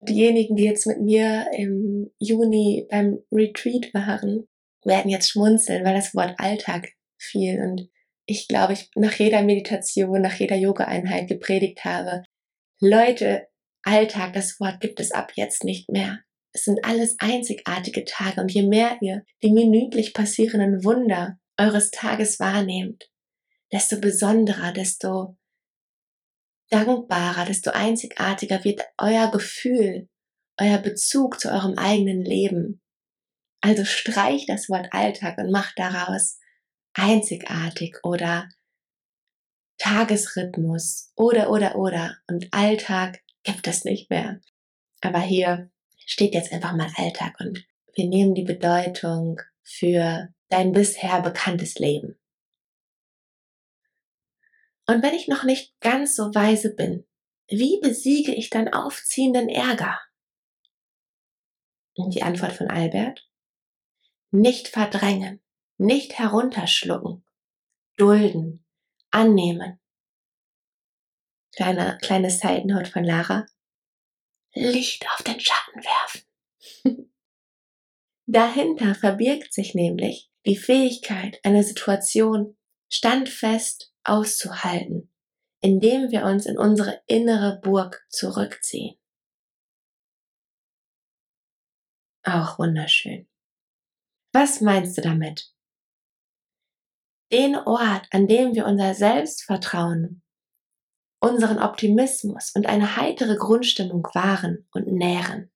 Diejenigen, 0.00 0.56
die 0.56 0.64
jetzt 0.64 0.86
mit 0.86 1.00
mir 1.00 1.46
im 1.56 2.10
Juni 2.18 2.86
beim 2.90 3.20
Retreat 3.32 3.92
waren, 3.94 4.46
werden 4.84 5.10
jetzt 5.10 5.30
schmunzeln, 5.30 5.84
weil 5.84 5.94
das 5.94 6.14
Wort 6.14 6.34
Alltag 6.38 6.92
fiel 7.16 7.60
und 7.62 7.90
ich 8.26 8.48
glaube, 8.48 8.72
ich 8.72 8.90
nach 8.94 9.14
jeder 9.14 9.42
Meditation, 9.42 10.22
nach 10.22 10.34
jeder 10.34 10.56
Yoga-Einheit 10.56 11.28
gepredigt 11.28 11.84
habe. 11.84 12.22
Leute, 12.80 13.48
Alltag, 13.82 14.32
das 14.32 14.58
Wort 14.60 14.80
gibt 14.80 15.00
es 15.00 15.12
ab 15.12 15.32
jetzt 15.36 15.64
nicht 15.64 15.90
mehr. 15.90 16.20
Es 16.52 16.64
sind 16.64 16.84
alles 16.84 17.16
einzigartige 17.18 18.04
Tage 18.04 18.40
und 18.40 18.52
je 18.52 18.62
mehr 18.62 18.96
ihr 19.00 19.24
die 19.42 19.52
minütlich 19.52 20.14
passierenden 20.14 20.84
Wunder 20.84 21.38
eures 21.58 21.90
Tages 21.90 22.40
wahrnehmt, 22.40 23.10
desto 23.72 24.00
besonderer, 24.00 24.72
desto 24.72 25.36
dankbarer, 26.70 27.44
desto 27.44 27.70
einzigartiger 27.70 28.64
wird 28.64 28.82
euer 28.98 29.30
Gefühl, 29.30 30.08
euer 30.58 30.78
Bezug 30.78 31.40
zu 31.40 31.50
eurem 31.50 31.76
eigenen 31.76 32.24
Leben. 32.24 32.80
Also 33.60 33.84
streich 33.84 34.46
das 34.46 34.68
Wort 34.68 34.88
Alltag 34.92 35.38
und 35.38 35.50
macht 35.50 35.78
daraus 35.78 36.38
einzigartig 36.94 37.98
oder 38.02 38.48
Tagesrhythmus 39.78 41.12
oder 41.16 41.50
oder 41.50 41.76
oder 41.76 42.16
und 42.28 42.48
Alltag 42.52 43.22
gibt 43.42 43.66
es 43.66 43.84
nicht 43.84 44.08
mehr. 44.10 44.40
Aber 45.00 45.20
hier 45.20 45.70
steht 46.06 46.34
jetzt 46.34 46.52
einfach 46.52 46.74
mal 46.74 46.90
Alltag 46.96 47.34
und 47.40 47.66
wir 47.94 48.08
nehmen 48.08 48.34
die 48.34 48.44
Bedeutung 48.44 49.40
für 49.62 50.28
dein 50.48 50.72
bisher 50.72 51.20
bekanntes 51.20 51.74
Leben. 51.76 52.18
Und 54.86 55.02
wenn 55.02 55.14
ich 55.14 55.28
noch 55.28 55.44
nicht 55.44 55.78
ganz 55.80 56.14
so 56.14 56.34
weise 56.34 56.74
bin, 56.74 57.06
wie 57.48 57.80
besiege 57.80 58.34
ich 58.34 58.50
dann 58.50 58.72
aufziehenden 58.72 59.48
Ärger? 59.48 59.98
Und 61.96 62.14
die 62.14 62.22
Antwort 62.22 62.52
von 62.52 62.68
Albert? 62.68 63.28
Nicht 64.30 64.68
verdrängen, 64.68 65.43
nicht 65.84 66.18
herunterschlucken, 66.18 67.24
dulden, 67.96 68.64
annehmen. 69.10 69.80
Kleine, 71.54 71.98
kleine 72.02 72.30
Side 72.30 72.66
Note 72.66 72.90
von 72.90 73.04
Lara. 73.04 73.46
Licht 74.54 75.06
auf 75.12 75.22
den 75.22 75.38
Schatten 75.38 75.82
werfen. 75.84 77.12
Dahinter 78.26 78.94
verbirgt 78.94 79.52
sich 79.52 79.74
nämlich 79.74 80.30
die 80.46 80.56
Fähigkeit, 80.56 81.38
eine 81.44 81.62
Situation 81.62 82.56
standfest 82.90 83.92
auszuhalten, 84.04 85.12
indem 85.60 86.10
wir 86.10 86.24
uns 86.24 86.46
in 86.46 86.58
unsere 86.58 87.02
innere 87.06 87.60
Burg 87.60 88.06
zurückziehen. 88.08 88.96
Auch 92.22 92.58
wunderschön. 92.58 93.28
Was 94.32 94.60
meinst 94.60 94.96
du 94.98 95.02
damit? 95.02 95.53
Den 97.32 97.56
Ort, 97.56 98.06
an 98.10 98.26
dem 98.26 98.54
wir 98.54 98.66
unser 98.66 98.94
Selbstvertrauen, 98.94 100.22
unseren 101.20 101.58
Optimismus 101.58 102.52
und 102.54 102.66
eine 102.66 102.96
heitere 102.96 103.36
Grundstimmung 103.36 104.06
wahren 104.12 104.66
und 104.72 104.86
nähren. 104.86 105.50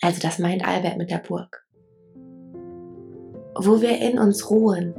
Also 0.00 0.20
das 0.20 0.38
meint 0.38 0.66
Albert 0.66 0.96
mit 0.96 1.10
der 1.10 1.18
Burg. 1.18 1.66
Wo 3.56 3.80
wir 3.80 3.98
in 3.98 4.18
uns 4.20 4.48
ruhen, 4.50 4.94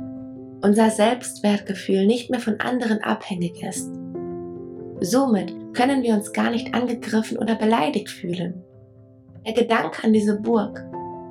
unser 0.62 0.90
Selbstwertgefühl 0.90 2.06
nicht 2.06 2.30
mehr 2.30 2.42
von 2.42 2.60
anderen 2.60 3.02
abhängig 3.02 3.64
ist. 3.64 3.90
Somit 5.00 5.74
können 5.74 6.04
wir 6.04 6.14
uns 6.14 6.34
gar 6.34 6.52
nicht 6.52 6.74
angegriffen 6.74 7.38
oder 7.38 7.56
beleidigt 7.56 8.10
fühlen. 8.10 8.62
Der 9.46 9.54
Gedanke 9.54 10.04
an 10.04 10.12
diese 10.12 10.42
Burg 10.42 10.84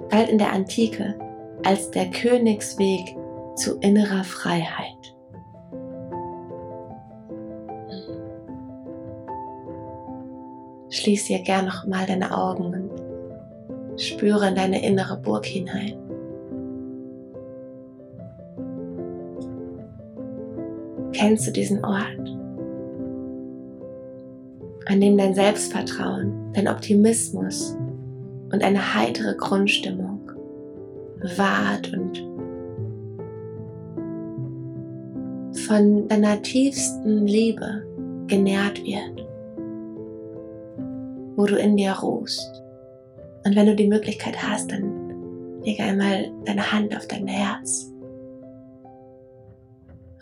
galt 0.09 0.31
in 0.31 0.39
der 0.39 0.53
Antike 0.53 1.19
als 1.65 1.91
der 1.91 2.11
Königsweg 2.11 3.15
zu 3.59 3.79
innerer 3.81 4.25
Freiheit. 4.25 5.17
Schließ 10.91 11.27
hier 11.27 11.41
gern 11.41 11.67
noch 11.67 11.87
mal 11.87 12.07
deine 12.07 12.37
Augen 12.37 12.73
und 12.73 14.01
spüre 14.01 14.49
in 14.49 14.55
deine 14.55 14.85
innere 14.85 15.19
Burg 15.19 15.45
hinein. 15.45 15.95
Kennst 21.13 21.47
du 21.47 21.51
diesen 21.51 21.85
Ort, 21.85 22.19
an 24.87 25.01
dem 25.01 25.19
dein 25.19 25.35
Selbstvertrauen, 25.35 26.53
dein 26.55 26.69
Optimismus 26.69 27.77
und 28.53 28.63
eine 28.63 28.95
heitere 28.95 29.35
Grundstimmung 29.35 30.31
wahrt 31.37 31.93
und 31.93 32.38
von 35.69 36.09
deiner 36.09 36.41
tiefsten 36.41 37.27
Liebe 37.27 37.85
genährt 38.27 38.83
wird, 38.83 39.29
wo 41.37 41.45
du 41.45 41.57
in 41.57 41.77
dir 41.77 41.93
ruhst. 41.93 42.63
Und 43.45 43.55
wenn 43.55 43.67
du 43.67 43.77
die 43.77 43.87
Möglichkeit 43.87 44.43
hast, 44.43 44.73
dann 44.73 45.61
leg 45.63 45.79
einmal 45.79 46.31
deine 46.47 46.73
Hand 46.73 46.97
auf 46.97 47.07
dein 47.07 47.27
Herz. 47.27 47.93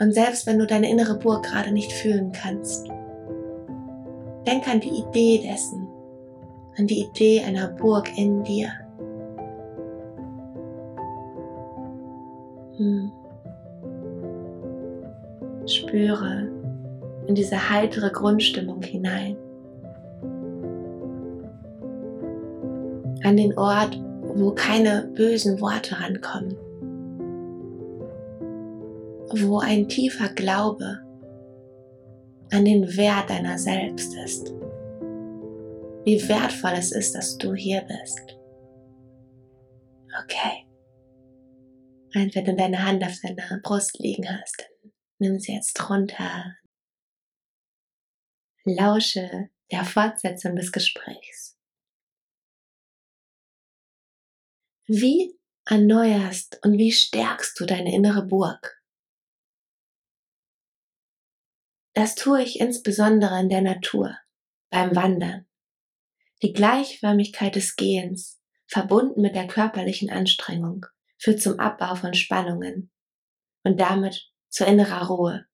Und 0.01 0.13
selbst 0.13 0.47
wenn 0.47 0.59
du 0.59 0.67
deine 0.67 0.91
innere 0.91 1.17
Burg 1.17 1.45
gerade 1.45 1.73
nicht 1.73 1.93
fühlen 1.93 2.33
kannst, 2.33 2.89
denk 4.47 4.69
an 4.69 4.81
die 4.81 5.01
Idee 5.01 5.41
dessen, 5.49 5.87
an 6.77 6.89
die 6.89 7.05
Idee 7.05 7.43
einer 7.45 7.69
Burg 7.69 8.11
in 8.19 8.43
dir. 8.43 8.69
Hm. 12.77 13.13
Spüre 15.67 16.49
in 17.27 17.35
diese 17.35 17.71
heitere 17.71 18.11
Grundstimmung 18.11 18.83
hinein. 18.83 19.37
An 23.23 23.37
den 23.37 23.57
Ort, 23.59 24.01
wo 24.35 24.53
keine 24.53 25.11
bösen 25.15 25.61
Worte 25.61 26.01
rankommen. 26.01 26.57
Wo 29.41 29.59
ein 29.59 29.89
tiefer 29.89 30.29
Glaube 30.29 31.01
an 32.53 32.65
den 32.65 32.97
Wert 32.97 33.29
deiner 33.29 33.59
selbst 33.59 34.15
ist 34.25 34.55
wie 36.07 36.29
wertvoll 36.29 36.75
es 36.75 36.93
ist, 36.93 37.17
dass 37.17 37.37
du 37.37 37.53
hier 37.53 37.83
bist. 37.83 38.39
Okay. 40.25 40.65
Und 42.15 42.35
wenn 42.35 42.45
du 42.45 42.55
deine 42.55 42.87
Hand 42.87 43.05
auf 43.05 43.19
deiner 43.21 43.61
Brust 43.61 43.99
liegen 43.99 44.25
hast, 44.29 44.71
nimm 45.19 45.39
sie 45.39 45.55
jetzt 45.55 45.89
runter. 45.89 46.57
Lausche 48.65 49.51
der 49.71 49.85
Fortsetzung 49.85 50.57
des 50.57 50.73
Gesprächs. 50.73 51.59
Wie 54.87 55.37
erneuerst 55.65 56.65
und 56.65 56.79
wie 56.79 56.93
stärkst 56.93 57.59
du 57.59 57.67
deine 57.67 57.93
innere 57.93 58.25
Burg? 58.25 58.81
Das 61.95 62.15
tue 62.15 62.43
ich 62.43 62.61
insbesondere 62.61 63.41
in 63.41 63.49
der 63.49 63.63
Natur, 63.63 64.17
beim 64.71 64.95
Wandern, 64.95 65.49
die 66.43 66.53
Gleichförmigkeit 66.53 67.57
des 67.57 67.77
Gehens, 67.77 68.41
verbunden 68.67 69.23
mit 69.23 69.35
der 69.35 69.47
körperlichen 69.47 70.11
Anstrengung, 70.11 70.87
führt 71.19 71.41
zum 71.41 71.59
Abbau 71.59 71.95
von 71.95 72.15
Spannungen 72.15 72.93
und 73.65 73.81
damit 73.81 74.31
zur 74.49 74.67
innerer 74.67 75.07
Ruhe. 75.07 75.47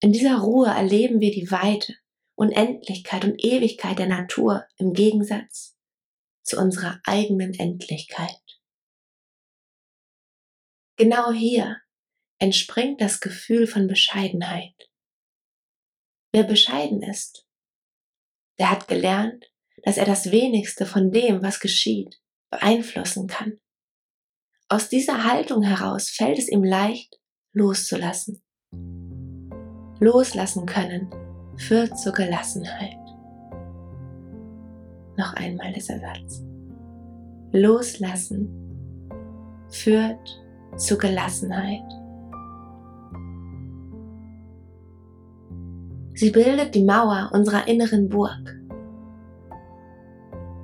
In 0.00 0.12
dieser 0.12 0.38
Ruhe 0.38 0.68
erleben 0.68 1.20
wir 1.20 1.30
die 1.30 1.50
Weite, 1.50 1.94
Unendlichkeit 2.36 3.24
und 3.24 3.42
Ewigkeit 3.42 3.98
der 3.98 4.06
Natur 4.06 4.66
im 4.76 4.92
Gegensatz 4.92 5.76
zu 6.42 6.58
unserer 6.58 7.00
eigenen 7.04 7.54
Endlichkeit. 7.54 8.40
Genau 10.96 11.32
hier 11.32 11.80
entspringt 12.38 13.00
das 13.00 13.20
Gefühl 13.20 13.66
von 13.66 13.86
Bescheidenheit. 13.86 14.74
Wer 16.32 16.44
bescheiden 16.44 17.02
ist, 17.02 17.46
der 18.58 18.70
hat 18.70 18.88
gelernt, 18.88 19.50
dass 19.82 19.96
er 19.96 20.04
das 20.04 20.30
wenigste 20.30 20.86
von 20.86 21.10
dem, 21.10 21.42
was 21.42 21.60
geschieht, 21.60 22.20
beeinflussen 22.50 23.26
kann. 23.26 23.60
Aus 24.68 24.88
dieser 24.88 25.24
Haltung 25.24 25.62
heraus 25.62 26.10
fällt 26.10 26.38
es 26.38 26.48
ihm 26.48 26.64
leicht, 26.64 27.20
loszulassen. 27.54 28.42
Loslassen 30.00 30.66
können 30.66 31.08
führt 31.56 31.96
zur 31.98 32.12
Gelassenheit. 32.12 32.98
Noch 35.16 35.34
einmal 35.34 35.72
dieser 35.72 36.00
Satz. 36.00 36.42
Loslassen 37.52 38.48
führt 39.68 40.42
zu 40.76 40.98
Gelassenheit. 40.98 41.84
Sie 46.14 46.30
bildet 46.30 46.74
die 46.74 46.84
Mauer 46.84 47.30
unserer 47.32 47.68
inneren 47.68 48.08
Burg. 48.08 48.60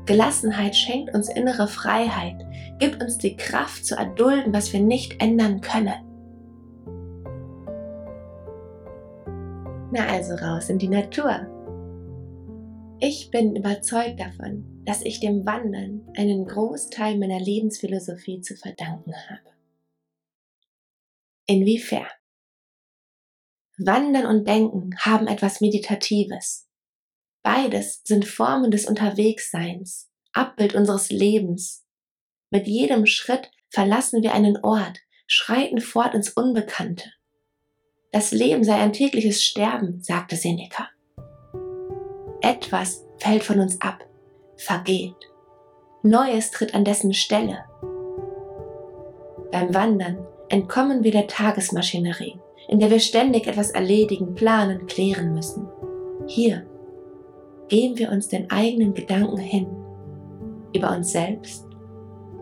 Gelassenheit 0.07 0.75
schenkt 0.75 1.15
uns 1.15 1.29
innere 1.29 1.69
Freiheit, 1.69 2.45
gibt 2.81 3.01
uns 3.01 3.17
die 3.19 3.37
Kraft 3.37 3.87
zu 3.87 3.95
erdulden, 3.95 4.53
was 4.53 4.73
wir 4.73 4.81
nicht 4.81 5.23
ändern 5.23 5.61
können. 5.61 6.10
Na 9.93 10.07
also 10.07 10.35
raus 10.35 10.69
in 10.69 10.79
die 10.79 10.89
Natur. 10.89 11.49
Ich 13.01 13.31
bin 13.31 13.57
überzeugt 13.57 14.21
davon, 14.21 14.85
dass 14.85 15.03
ich 15.03 15.19
dem 15.19 15.45
Wandern 15.45 16.07
einen 16.17 16.47
Großteil 16.47 17.19
meiner 17.19 17.41
Lebensphilosophie 17.41 18.41
zu 18.41 18.57
verdanken 18.57 19.13
habe. 19.29 19.51
Inwiefern? 21.47 22.07
Wandern 23.79 24.27
und 24.27 24.47
Denken 24.47 24.95
haben 24.99 25.27
etwas 25.27 25.61
Meditatives. 25.61 26.69
Beides 27.43 28.03
sind 28.05 28.27
Formen 28.27 28.71
des 28.71 28.85
Unterwegsseins, 28.85 30.09
Abbild 30.33 30.77
unseres 30.77 31.11
Lebens. 31.11 31.85
Mit 32.51 32.69
jedem 32.69 33.07
Schritt 33.07 33.51
verlassen 33.71 34.23
wir 34.23 34.35
einen 34.35 34.59
Ort, 34.63 35.01
schreiten 35.27 35.81
fort 35.81 36.15
ins 36.15 36.31
Unbekannte. 36.31 37.11
Das 38.13 38.33
Leben 38.33 38.65
sei 38.65 38.75
ein 38.75 38.93
tägliches 38.93 39.43
Sterben, 39.43 40.03
sagte 40.03 40.35
Seneca. 40.35 40.89
Etwas 42.41 43.07
fällt 43.19 43.45
von 43.45 43.61
uns 43.61 43.81
ab, 43.81 44.05
vergeht. 44.57 45.15
Neues 46.03 46.51
tritt 46.51 46.75
an 46.75 46.85
dessen 46.85 47.15
Stelle. 47.15 47.59
Beim 49.53 49.73
Wandern 49.75 50.27
entkommen 50.49 51.05
wir 51.05 51.13
der 51.13 51.29
Tagesmaschinerie, 51.29 52.41
in 52.69 52.81
der 52.81 52.91
wir 52.91 52.99
ständig 52.99 53.47
etwas 53.47 53.71
erledigen, 53.71 54.35
planen, 54.35 54.87
klären 54.87 55.33
müssen. 55.33 55.69
Hier 56.27 56.67
geben 57.69 57.97
wir 57.97 58.11
uns 58.11 58.27
den 58.27 58.51
eigenen 58.51 58.95
Gedanken 58.95 59.39
hin, 59.39 59.69
über 60.75 60.91
uns 60.97 61.13
selbst, 61.13 61.65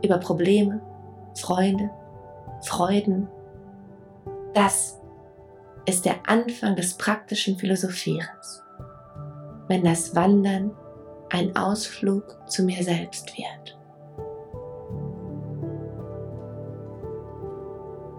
über 0.02 0.16
Probleme, 0.16 0.80
Freunde, 1.34 1.90
Freuden. 2.62 3.28
Das 4.54 4.97
ist 5.88 6.04
der 6.04 6.16
Anfang 6.26 6.76
des 6.76 6.94
praktischen 6.94 7.56
Philosophierens, 7.56 8.62
wenn 9.68 9.84
das 9.84 10.14
Wandern 10.14 10.70
ein 11.30 11.56
Ausflug 11.56 12.36
zu 12.46 12.62
mir 12.62 12.82
selbst 12.82 13.32
wird. 13.38 13.78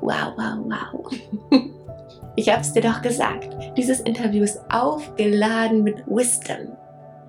Wow, 0.01 0.33
wow, 0.35 0.57
wow. 0.65 1.11
Ich 2.35 2.49
habe 2.49 2.61
es 2.61 2.71
dir 2.71 2.81
doch 2.81 3.01
gesagt, 3.01 3.49
dieses 3.75 3.99
Interview 3.99 4.43
ist 4.43 4.61
aufgeladen 4.71 5.83
mit 5.83 6.07
Wisdom, 6.07 6.77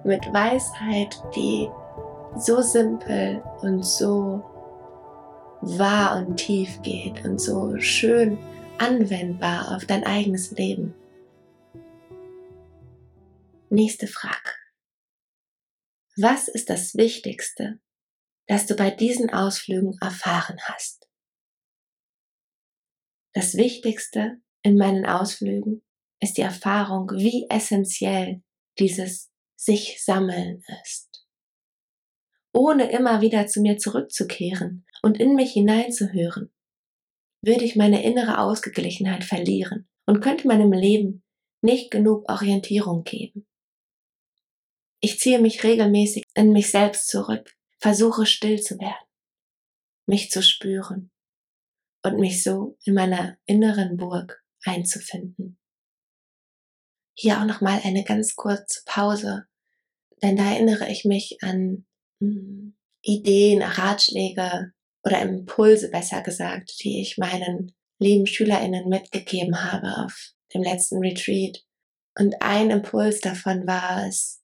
mit 0.05 0.24
Weisheit, 0.33 1.20
die 1.35 1.68
so 2.37 2.62
simpel 2.62 3.42
und 3.62 3.85
so 3.85 4.40
wahr 5.62 6.16
und 6.16 6.37
tief 6.37 6.81
geht 6.83 7.24
und 7.24 7.40
so 7.40 7.76
schön 7.79 8.38
anwendbar 8.80 9.76
auf 9.76 9.84
dein 9.84 10.04
eigenes 10.04 10.52
Leben. 10.52 10.94
Nächste 13.68 14.06
Frage. 14.06 14.50
Was 16.16 16.48
ist 16.48 16.70
das 16.70 16.94
Wichtigste, 16.96 17.78
das 18.46 18.66
du 18.66 18.74
bei 18.74 18.90
diesen 18.90 19.30
Ausflügen 19.30 19.96
erfahren 20.00 20.58
hast? 20.62 21.08
Das 23.32 23.54
Wichtigste 23.54 24.40
in 24.62 24.76
meinen 24.76 25.06
Ausflügen 25.06 25.82
ist 26.20 26.36
die 26.36 26.42
Erfahrung, 26.42 27.10
wie 27.10 27.46
essentiell 27.48 28.42
dieses 28.78 29.30
sich 29.56 30.02
sammeln 30.02 30.64
ist. 30.82 31.26
Ohne 32.52 32.90
immer 32.90 33.20
wieder 33.20 33.46
zu 33.46 33.60
mir 33.60 33.76
zurückzukehren 33.76 34.86
und 35.02 35.20
in 35.20 35.34
mich 35.34 35.52
hineinzuhören, 35.52 36.50
würde 37.42 37.64
ich 37.64 37.76
meine 37.76 38.03
innere 38.03 38.38
Ausgeglichenheit 38.38 39.24
verlieren 39.24 39.88
und 40.07 40.20
könnte 40.20 40.46
meinem 40.46 40.72
Leben 40.72 41.22
nicht 41.62 41.90
genug 41.90 42.29
Orientierung 42.31 43.05
geben. 43.05 43.46
Ich 45.00 45.18
ziehe 45.18 45.38
mich 45.38 45.64
regelmäßig 45.64 46.24
in 46.35 46.53
mich 46.53 46.70
selbst 46.70 47.09
zurück, 47.09 47.57
versuche 47.79 48.26
still 48.26 48.61
zu 48.61 48.79
werden, 48.79 49.07
mich 50.07 50.31
zu 50.31 50.42
spüren 50.42 51.11
und 52.03 52.18
mich 52.18 52.42
so 52.42 52.76
in 52.85 52.94
meiner 52.94 53.38
inneren 53.46 53.96
Burg 53.96 54.42
einzufinden. 54.64 55.59
Hier 57.14 57.40
auch 57.40 57.46
nochmal 57.46 57.81
eine 57.85 58.05
ganz 58.05 58.37
kurze 58.37 58.83
Pause, 58.85 59.46
denn 60.22 60.37
da 60.37 60.53
erinnere 60.53 60.90
ich 60.90 61.05
mich 61.05 61.38
an 61.42 61.87
hm, 62.20 62.76
Ideen, 63.03 63.62
Ratschläge 63.62 64.72
oder 65.04 65.20
Impulse 65.20 65.90
besser 65.90 66.22
gesagt, 66.22 66.82
die 66.82 67.00
ich 67.00 67.18
meinen 67.18 67.72
lieben 67.98 68.26
SchülerInnen 68.26 68.88
mitgegeben 68.88 69.62
habe 69.62 70.04
auf 70.04 70.32
dem 70.54 70.62
letzten 70.62 70.98
Retreat. 70.98 71.62
Und 72.18 72.36
ein 72.40 72.70
Impuls 72.70 73.20
davon 73.20 73.66
war 73.66 74.06
es, 74.06 74.42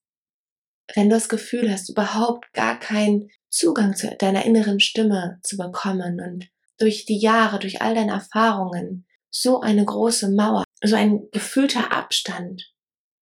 wenn 0.95 1.09
du 1.09 1.17
das 1.17 1.29
Gefühl 1.29 1.71
hast, 1.71 1.89
überhaupt 1.89 2.53
gar 2.53 2.79
keinen 2.79 3.29
Zugang 3.51 3.97
zu 3.97 4.15
deiner 4.17 4.45
inneren 4.45 4.81
Stimme 4.81 5.41
zu 5.43 5.57
bekommen 5.57 6.21
und 6.21 6.49
durch 6.79 7.07
die 7.07 7.19
Jahre, 7.19 7.59
durch 7.59 7.81
all 7.81 7.95
deine 7.95 8.13
Erfahrungen 8.13 9.07
so 9.31 9.61
eine 9.61 9.85
große 9.85 10.31
Mauer, 10.31 10.65
so 10.83 10.95
ein 10.95 11.29
gefühlter 11.33 11.93
Abstand 11.93 12.73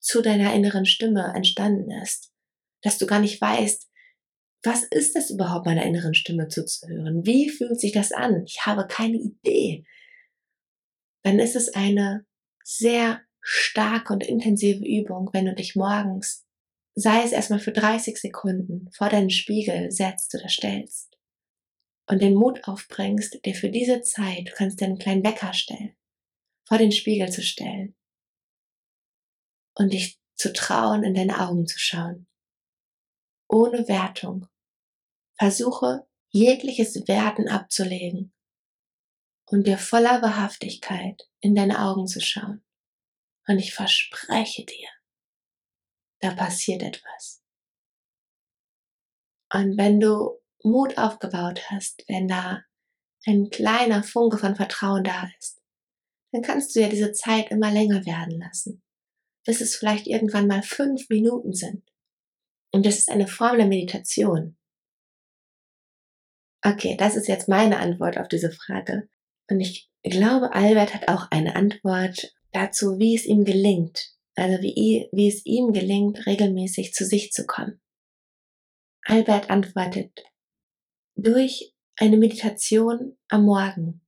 zu 0.01 0.21
deiner 0.21 0.53
inneren 0.53 0.87
Stimme 0.87 1.33
entstanden 1.35 1.91
ist, 1.91 2.33
dass 2.83 2.99
du 2.99 3.07
gar 3.07 3.21
nicht 3.21 3.41
weißt, 3.41 3.89
was 4.65 4.83
ist 4.85 5.17
es 5.17 5.31
überhaupt, 5.31 5.67
meiner 5.67 5.85
inneren 5.85 6.15
Stimme 6.15 6.49
zuzuhören? 6.49 7.25
Wie 7.27 7.51
fühlt 7.51 7.81
sich 7.81 7.93
das 7.93 8.13
an? 8.13 8.45
Ich 8.47 8.65
habe 8.67 8.87
keine 8.87 9.17
Idee. 9.17 9.85
Dann 11.23 11.39
ist 11.39 11.57
es 11.57 11.75
eine 11.75 12.27
sehr 12.63 13.21
starke 13.41 14.13
und 14.13 14.25
intensive 14.25 14.85
Übung, 14.85 15.31
wenn 15.33 15.47
du 15.47 15.55
dich 15.55 15.77
morgens, 15.77 16.47
sei 16.95 17.23
es 17.23 17.33
erstmal 17.33 17.59
für 17.61 17.73
30 17.73 18.19
Sekunden, 18.19 18.91
vor 18.93 19.09
deinen 19.09 19.31
Spiegel 19.31 19.91
setzt 19.91 20.35
oder 20.35 20.49
stellst 20.49 21.19
und 22.09 22.23
den 22.23 22.35
Mut 22.35 22.65
aufbringst, 22.65 23.45
dir 23.45 23.55
für 23.55 23.71
diese 23.71 24.03
Zeit, 24.03 24.49
du 24.49 24.53
kannst 24.55 24.81
dir 24.81 24.87
einen 24.87 24.99
kleinen 24.99 25.25
Wecker 25.25 25.53
stellen, 25.53 25.95
vor 26.67 26.79
den 26.79 26.93
Spiegel 26.93 27.31
zu 27.31 27.43
stellen 27.43 27.95
und 29.75 29.93
dich 29.93 30.19
zu 30.35 30.53
trauen, 30.53 31.05
in 31.05 31.15
deine 31.15 31.41
Augen 31.41 31.67
zu 31.67 31.79
schauen. 31.79 32.27
Ohne 33.49 33.87
Wertung, 33.89 34.49
Versuche 35.39 36.07
jegliches 36.31 36.95
Werten 37.07 37.49
abzulegen 37.49 38.33
und 39.47 39.67
dir 39.67 39.79
voller 39.79 40.23
Wahrhaftigkeit 40.23 41.29
in 41.41 41.55
deine 41.55 41.81
Augen 41.81 42.07
zu 42.07 42.21
schauen. 42.21 42.65
Und 43.47 43.59
ich 43.59 43.75
verspreche 43.75 44.65
dir, 44.65 44.89
da 46.21 46.35
passiert 46.35 46.83
etwas. 46.83 47.43
Und 49.53 49.77
wenn 49.77 50.01
du 50.01 50.41
Mut 50.63 50.97
aufgebaut 50.99 51.71
hast, 51.71 52.05
wenn 52.09 52.27
da 52.27 52.65
ein 53.27 53.51
kleiner 53.51 54.03
Funke 54.03 54.39
von 54.39 54.57
Vertrauen 54.57 55.05
da 55.05 55.29
ist, 55.39 55.61
dann 56.33 56.43
kannst 56.43 56.75
du 56.75 56.81
ja 56.81 56.89
diese 56.89 57.13
Zeit 57.13 57.51
immer 57.51 57.71
länger 57.71 58.05
werden 58.07 58.41
lassen, 58.41 58.83
bis 59.45 59.61
es 59.61 59.77
vielleicht 59.77 60.07
irgendwann 60.07 60.49
mal 60.49 60.63
fünf 60.63 61.09
Minuten 61.09 61.53
sind. 61.53 61.89
Und 62.73 62.85
das 62.87 62.99
ist 62.99 63.11
eine 63.11 63.29
Form 63.29 63.59
der 63.59 63.69
Meditation. 63.69 64.57
Okay, 66.67 66.97
das 66.97 67.15
ist 67.15 67.29
jetzt 67.29 67.47
meine 67.47 67.79
Antwort 67.79 68.17
auf 68.17 68.27
diese 68.27 68.51
Frage. 68.51 69.09
Und 69.51 69.61
ich 69.61 69.91
glaube, 70.03 70.55
Albert 70.55 70.95
hat 70.95 71.09
auch 71.09 71.31
eine 71.31 71.57
Antwort 71.57 72.35
dazu, 72.53 72.99
wie 72.99 73.15
es 73.15 73.27
ihm 73.27 73.45
gelingt, 73.45 74.15
also 74.35 74.63
wie, 74.63 75.09
wie 75.13 75.29
es 75.29 75.45
ihm 75.45 75.75
gelingt, 75.75 76.27
regelmäßig 76.27 76.95
zu 76.95 77.05
sich 77.05 77.33
zu 77.33 77.47
kommen. 77.47 77.83
Albert 79.03 79.51
antwortet, 79.51 80.25
durch 81.17 81.75
eine 81.97 82.17
Meditation 82.17 83.19
am 83.29 83.45
Morgen 83.45 84.01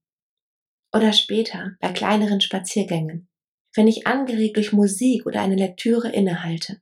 oder 0.94 1.12
später 1.12 1.76
bei 1.80 1.92
kleineren 1.92 2.40
Spaziergängen, 2.40 3.28
wenn 3.74 3.86
ich 3.86 4.06
angeregt 4.06 4.56
durch 4.56 4.72
Musik 4.72 5.26
oder 5.26 5.42
eine 5.42 5.56
Lektüre 5.56 6.10
innehalte. 6.10 6.80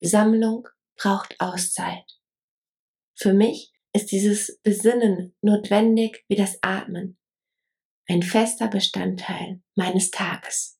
Sammlung 0.00 0.68
braucht 0.96 1.40
Auszeit. 1.40 2.04
Für 3.16 3.32
mich 3.32 3.73
ist 3.94 4.10
dieses 4.10 4.58
Besinnen 4.62 5.34
notwendig 5.40 6.24
wie 6.28 6.34
das 6.34 6.58
Atmen, 6.62 7.16
ein 8.08 8.22
fester 8.22 8.68
Bestandteil 8.68 9.60
meines 9.76 10.10
Tages. 10.10 10.78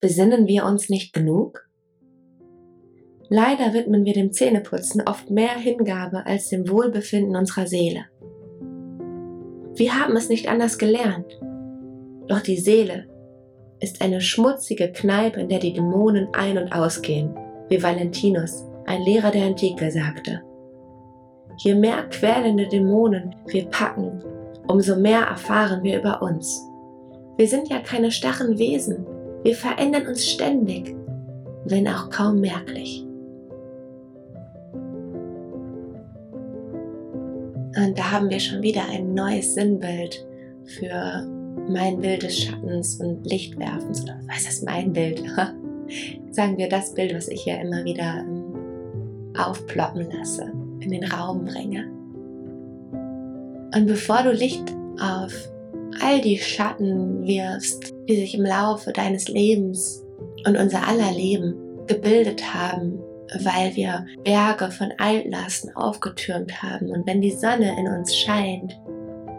Besinnen 0.00 0.46
wir 0.46 0.64
uns 0.64 0.88
nicht 0.88 1.12
genug? 1.12 1.68
Leider 3.28 3.74
widmen 3.74 4.04
wir 4.06 4.14
dem 4.14 4.32
Zähneputzen 4.32 5.02
oft 5.06 5.30
mehr 5.30 5.56
Hingabe 5.56 6.24
als 6.26 6.48
dem 6.48 6.68
Wohlbefinden 6.68 7.36
unserer 7.36 7.66
Seele. 7.66 8.06
Wir 9.74 10.00
haben 10.00 10.16
es 10.16 10.28
nicht 10.30 10.48
anders 10.48 10.78
gelernt. 10.78 11.38
Doch 12.28 12.40
die 12.40 12.58
Seele 12.58 13.08
ist 13.80 14.02
eine 14.02 14.20
schmutzige 14.20 14.90
Kneipe, 14.90 15.40
in 15.40 15.48
der 15.48 15.58
die 15.58 15.74
Dämonen 15.74 16.34
ein- 16.34 16.58
und 16.58 16.72
ausgehen, 16.72 17.34
wie 17.68 17.82
Valentinus, 17.82 18.64
ein 18.86 19.02
Lehrer 19.02 19.30
der 19.30 19.44
Antike, 19.44 19.90
sagte. 19.90 20.42
Je 21.62 21.74
mehr 21.74 22.04
quälende 22.08 22.66
Dämonen 22.66 23.34
wir 23.48 23.66
packen, 23.66 24.24
umso 24.66 24.96
mehr 24.96 25.20
erfahren 25.20 25.82
wir 25.82 25.98
über 26.00 26.22
uns. 26.22 26.66
Wir 27.36 27.46
sind 27.46 27.68
ja 27.68 27.80
keine 27.80 28.10
starren 28.10 28.58
Wesen. 28.58 29.06
Wir 29.42 29.54
verändern 29.54 30.06
uns 30.06 30.24
ständig, 30.26 30.96
wenn 31.66 31.86
auch 31.86 32.08
kaum 32.08 32.40
merklich. 32.40 33.04
Und 37.76 37.98
da 37.98 38.10
haben 38.10 38.30
wir 38.30 38.40
schon 38.40 38.62
wieder 38.62 38.88
ein 38.90 39.12
neues 39.12 39.52
Sinnbild 39.52 40.26
für 40.64 41.26
mein 41.68 41.98
Bild 41.98 42.22
des 42.22 42.38
Schattens 42.38 42.98
und 43.02 43.26
Lichtwerfens. 43.26 44.02
Oder 44.04 44.18
was 44.28 44.48
ist 44.48 44.64
mein 44.64 44.94
Bild? 44.94 45.22
Sagen 46.30 46.56
wir 46.56 46.70
das 46.70 46.94
Bild, 46.94 47.14
was 47.14 47.28
ich 47.28 47.44
ja 47.44 47.56
immer 47.56 47.84
wieder 47.84 48.24
ähm, 48.26 49.34
aufploppen 49.36 50.08
lasse 50.10 50.50
in 50.80 50.90
den 50.90 51.04
Raum 51.04 51.44
bringe. 51.44 51.84
Und 53.74 53.86
bevor 53.86 54.22
du 54.22 54.32
Licht 54.32 54.74
auf 55.00 55.32
all 56.00 56.20
die 56.20 56.38
Schatten 56.38 57.26
wirfst, 57.26 57.92
die 58.08 58.16
sich 58.16 58.34
im 58.34 58.44
Laufe 58.44 58.92
deines 58.92 59.28
Lebens 59.28 60.04
und 60.46 60.56
unser 60.56 60.86
aller 60.86 61.12
Leben 61.12 61.54
gebildet 61.86 62.54
haben, 62.54 62.98
weil 63.44 63.74
wir 63.76 64.06
Berge 64.24 64.70
von 64.70 64.92
Altlasten 64.98 65.74
aufgetürmt 65.76 66.62
haben. 66.62 66.90
Und 66.90 67.06
wenn 67.06 67.20
die 67.20 67.30
Sonne 67.30 67.78
in 67.78 67.88
uns 67.88 68.16
scheint, 68.16 68.80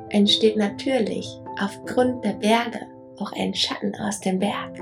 entsteht 0.09 0.57
natürlich 0.57 1.27
aufgrund 1.61 2.23
der 2.23 2.33
Berge 2.33 2.79
auch 3.19 3.31
ein 3.33 3.53
Schatten 3.53 3.93
aus 3.95 4.19
dem 4.19 4.39
Berg. 4.39 4.79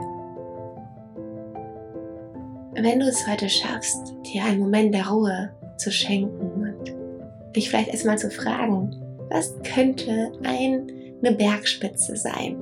Wenn 2.74 3.00
du 3.00 3.08
es 3.08 3.28
heute 3.28 3.50
schaffst, 3.50 4.16
dir 4.32 4.44
einen 4.46 4.60
Moment 4.60 4.94
der 4.94 5.08
Ruhe 5.08 5.52
zu 5.80 5.92
schenken 5.92 6.52
und 6.52 7.56
dich 7.56 7.70
vielleicht 7.70 7.90
erstmal 7.90 8.18
zu 8.18 8.30
fragen, 8.30 8.96
was 9.30 9.56
könnte 9.64 10.32
eine 10.44 11.32
Bergspitze 11.36 12.16
sein, 12.16 12.58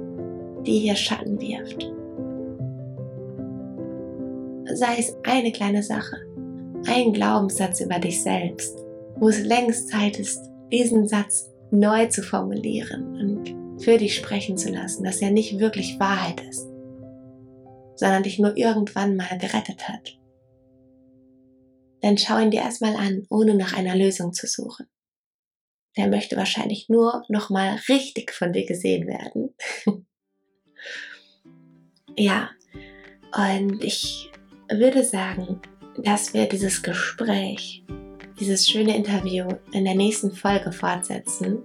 die 0.66 0.80
hier 0.80 0.96
Schatten 0.96 1.40
wirft? 1.40 1.92
Sei 4.78 4.96
es 5.00 5.16
eine 5.24 5.52
kleine 5.52 5.82
Sache, 5.82 6.18
ein 6.88 7.14
Glaubenssatz 7.14 7.80
über 7.80 8.00
dich 8.00 8.22
selbst, 8.22 8.78
wo 9.16 9.30
es 9.30 9.44
längst 9.44 9.90
Zeit 9.90 10.20
ist, 10.20 10.50
diesen 10.72 11.08
Satz 11.08 11.50
neu 11.72 12.08
zu 12.08 12.22
formulieren 12.22 13.20
und 13.20 13.82
für 13.82 13.98
dich 13.98 14.16
sprechen 14.16 14.58
zu 14.58 14.70
lassen, 14.70 15.04
dass 15.04 15.22
er 15.22 15.32
nicht 15.32 15.60
wirklich 15.60 16.00
Wahrheit 16.00 16.42
ist, 16.50 16.68
sondern 17.96 18.24
dich 18.24 18.40
nur 18.40 18.58
irgendwann 18.58 19.16
mal 19.16 19.38
gerettet 19.40 19.88
hat. 19.88 20.18
Dann 22.08 22.18
schau 22.18 22.40
ihn 22.40 22.52
dir 22.52 22.62
erstmal 22.62 22.96
an, 22.96 23.26
ohne 23.30 23.54
nach 23.54 23.74
einer 23.74 23.94
Lösung 23.94 24.32
zu 24.32 24.48
suchen. 24.48 24.86
Der 25.98 26.08
möchte 26.08 26.38
wahrscheinlich 26.38 26.88
nur 26.88 27.26
nochmal 27.28 27.82
richtig 27.90 28.32
von 28.32 28.54
dir 28.54 28.66
gesehen 28.66 29.08
werden. 29.08 29.54
ja, 32.18 32.50
und 33.36 33.84
ich 33.84 34.32
würde 34.72 35.04
sagen, 35.04 35.60
dass 35.98 36.34
wir 36.34 36.48
dieses 36.48 36.82
Gespräch, 36.82 37.84
dieses 38.40 38.66
schöne 38.70 38.96
Interview 38.96 39.46
in 39.74 39.84
der 39.84 39.96
nächsten 39.96 40.32
Folge 40.32 40.72
fortsetzen 40.72 41.62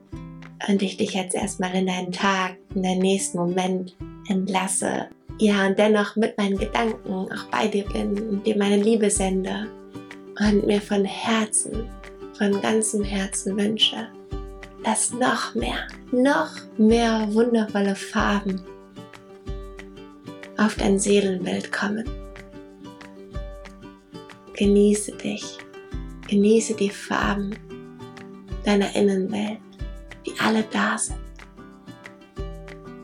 und 0.66 0.82
ich 0.82 0.96
dich 0.96 1.14
jetzt 1.14 1.36
erstmal 1.36 1.72
in 1.76 1.86
deinen 1.86 2.10
Tag, 2.10 2.56
in 2.74 2.82
deinen 2.82 3.02
nächsten 3.02 3.38
Moment 3.38 3.96
entlasse. 4.28 5.08
Ja, 5.38 5.68
und 5.68 5.78
dennoch 5.78 6.16
mit 6.16 6.36
meinen 6.36 6.58
Gedanken 6.58 7.30
auch 7.30 7.44
bei 7.52 7.68
dir 7.68 7.84
bin 7.84 8.20
und 8.28 8.44
dir 8.44 8.58
meine 8.58 8.82
Liebe 8.82 9.08
sende 9.08 9.70
und 10.40 10.66
mir 10.66 10.80
von 10.80 11.04
Herzen, 11.04 11.88
von 12.36 12.60
ganzem 12.60 13.04
Herzen 13.04 13.56
wünsche, 13.56 14.08
dass 14.84 15.12
noch 15.12 15.54
mehr, 15.54 15.86
noch 16.10 16.50
mehr 16.78 17.28
wundervolle 17.32 17.94
Farben 17.94 18.60
auf 20.56 20.74
dein 20.76 20.98
Seelenbild 20.98 21.72
kommen 21.72 22.04
Genieße 24.62 25.10
dich. 25.16 25.58
Genieße 26.28 26.74
die 26.74 26.90
Farben 26.90 27.50
deiner 28.64 28.94
Innenwelt, 28.94 29.58
die 30.24 30.32
alle 30.38 30.62
da 30.70 30.96
sind 30.96 31.18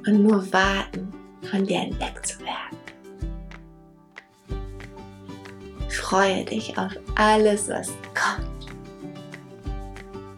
und 0.06 0.22
nur 0.22 0.52
warten, 0.52 1.12
von 1.50 1.66
dir 1.66 1.80
entdeckt 1.80 2.26
zu 2.26 2.38
werden. 2.40 2.77
Freue 6.08 6.42
dich 6.44 6.78
auf 6.78 6.92
alles, 7.16 7.68
was 7.68 7.88
kommt. 8.14 8.72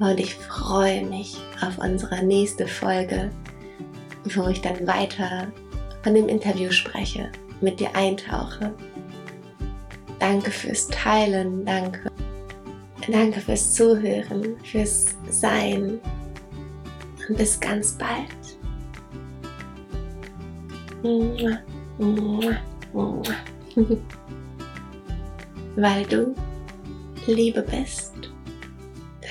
Und 0.01 0.19
ich 0.19 0.35
freue 0.35 1.07
mich 1.07 1.37
auf 1.65 1.79
unsere 1.79 2.25
nächste 2.25 2.67
Folge, 2.67 3.31
wo 4.35 4.49
ich 4.49 4.61
dann 4.63 4.85
weiter 4.87 5.47
von 6.03 6.15
dem 6.15 6.29
Interview 6.29 6.73
spreche, 6.73 7.31
mit 7.61 7.79
dir 7.79 7.95
eintauche 7.95 8.75
Danke 10.19 10.51
fürs 10.51 10.89
Teilen, 10.89 11.65
danke. 11.65 12.11
Danke 13.09 13.41
fürs 13.41 13.73
Zuhören, 13.73 14.57
fürs 14.65 15.17
Sein. 15.31 16.01
Und 17.29 17.39
bis 17.39 17.61
ganz 17.61 17.97
bald. 17.97 18.29
Weil 25.81 26.05
du 26.05 26.35
Liebe 27.27 27.63
bist. 27.63 28.13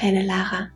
Deine 0.01 0.25
Lara. 0.25 0.69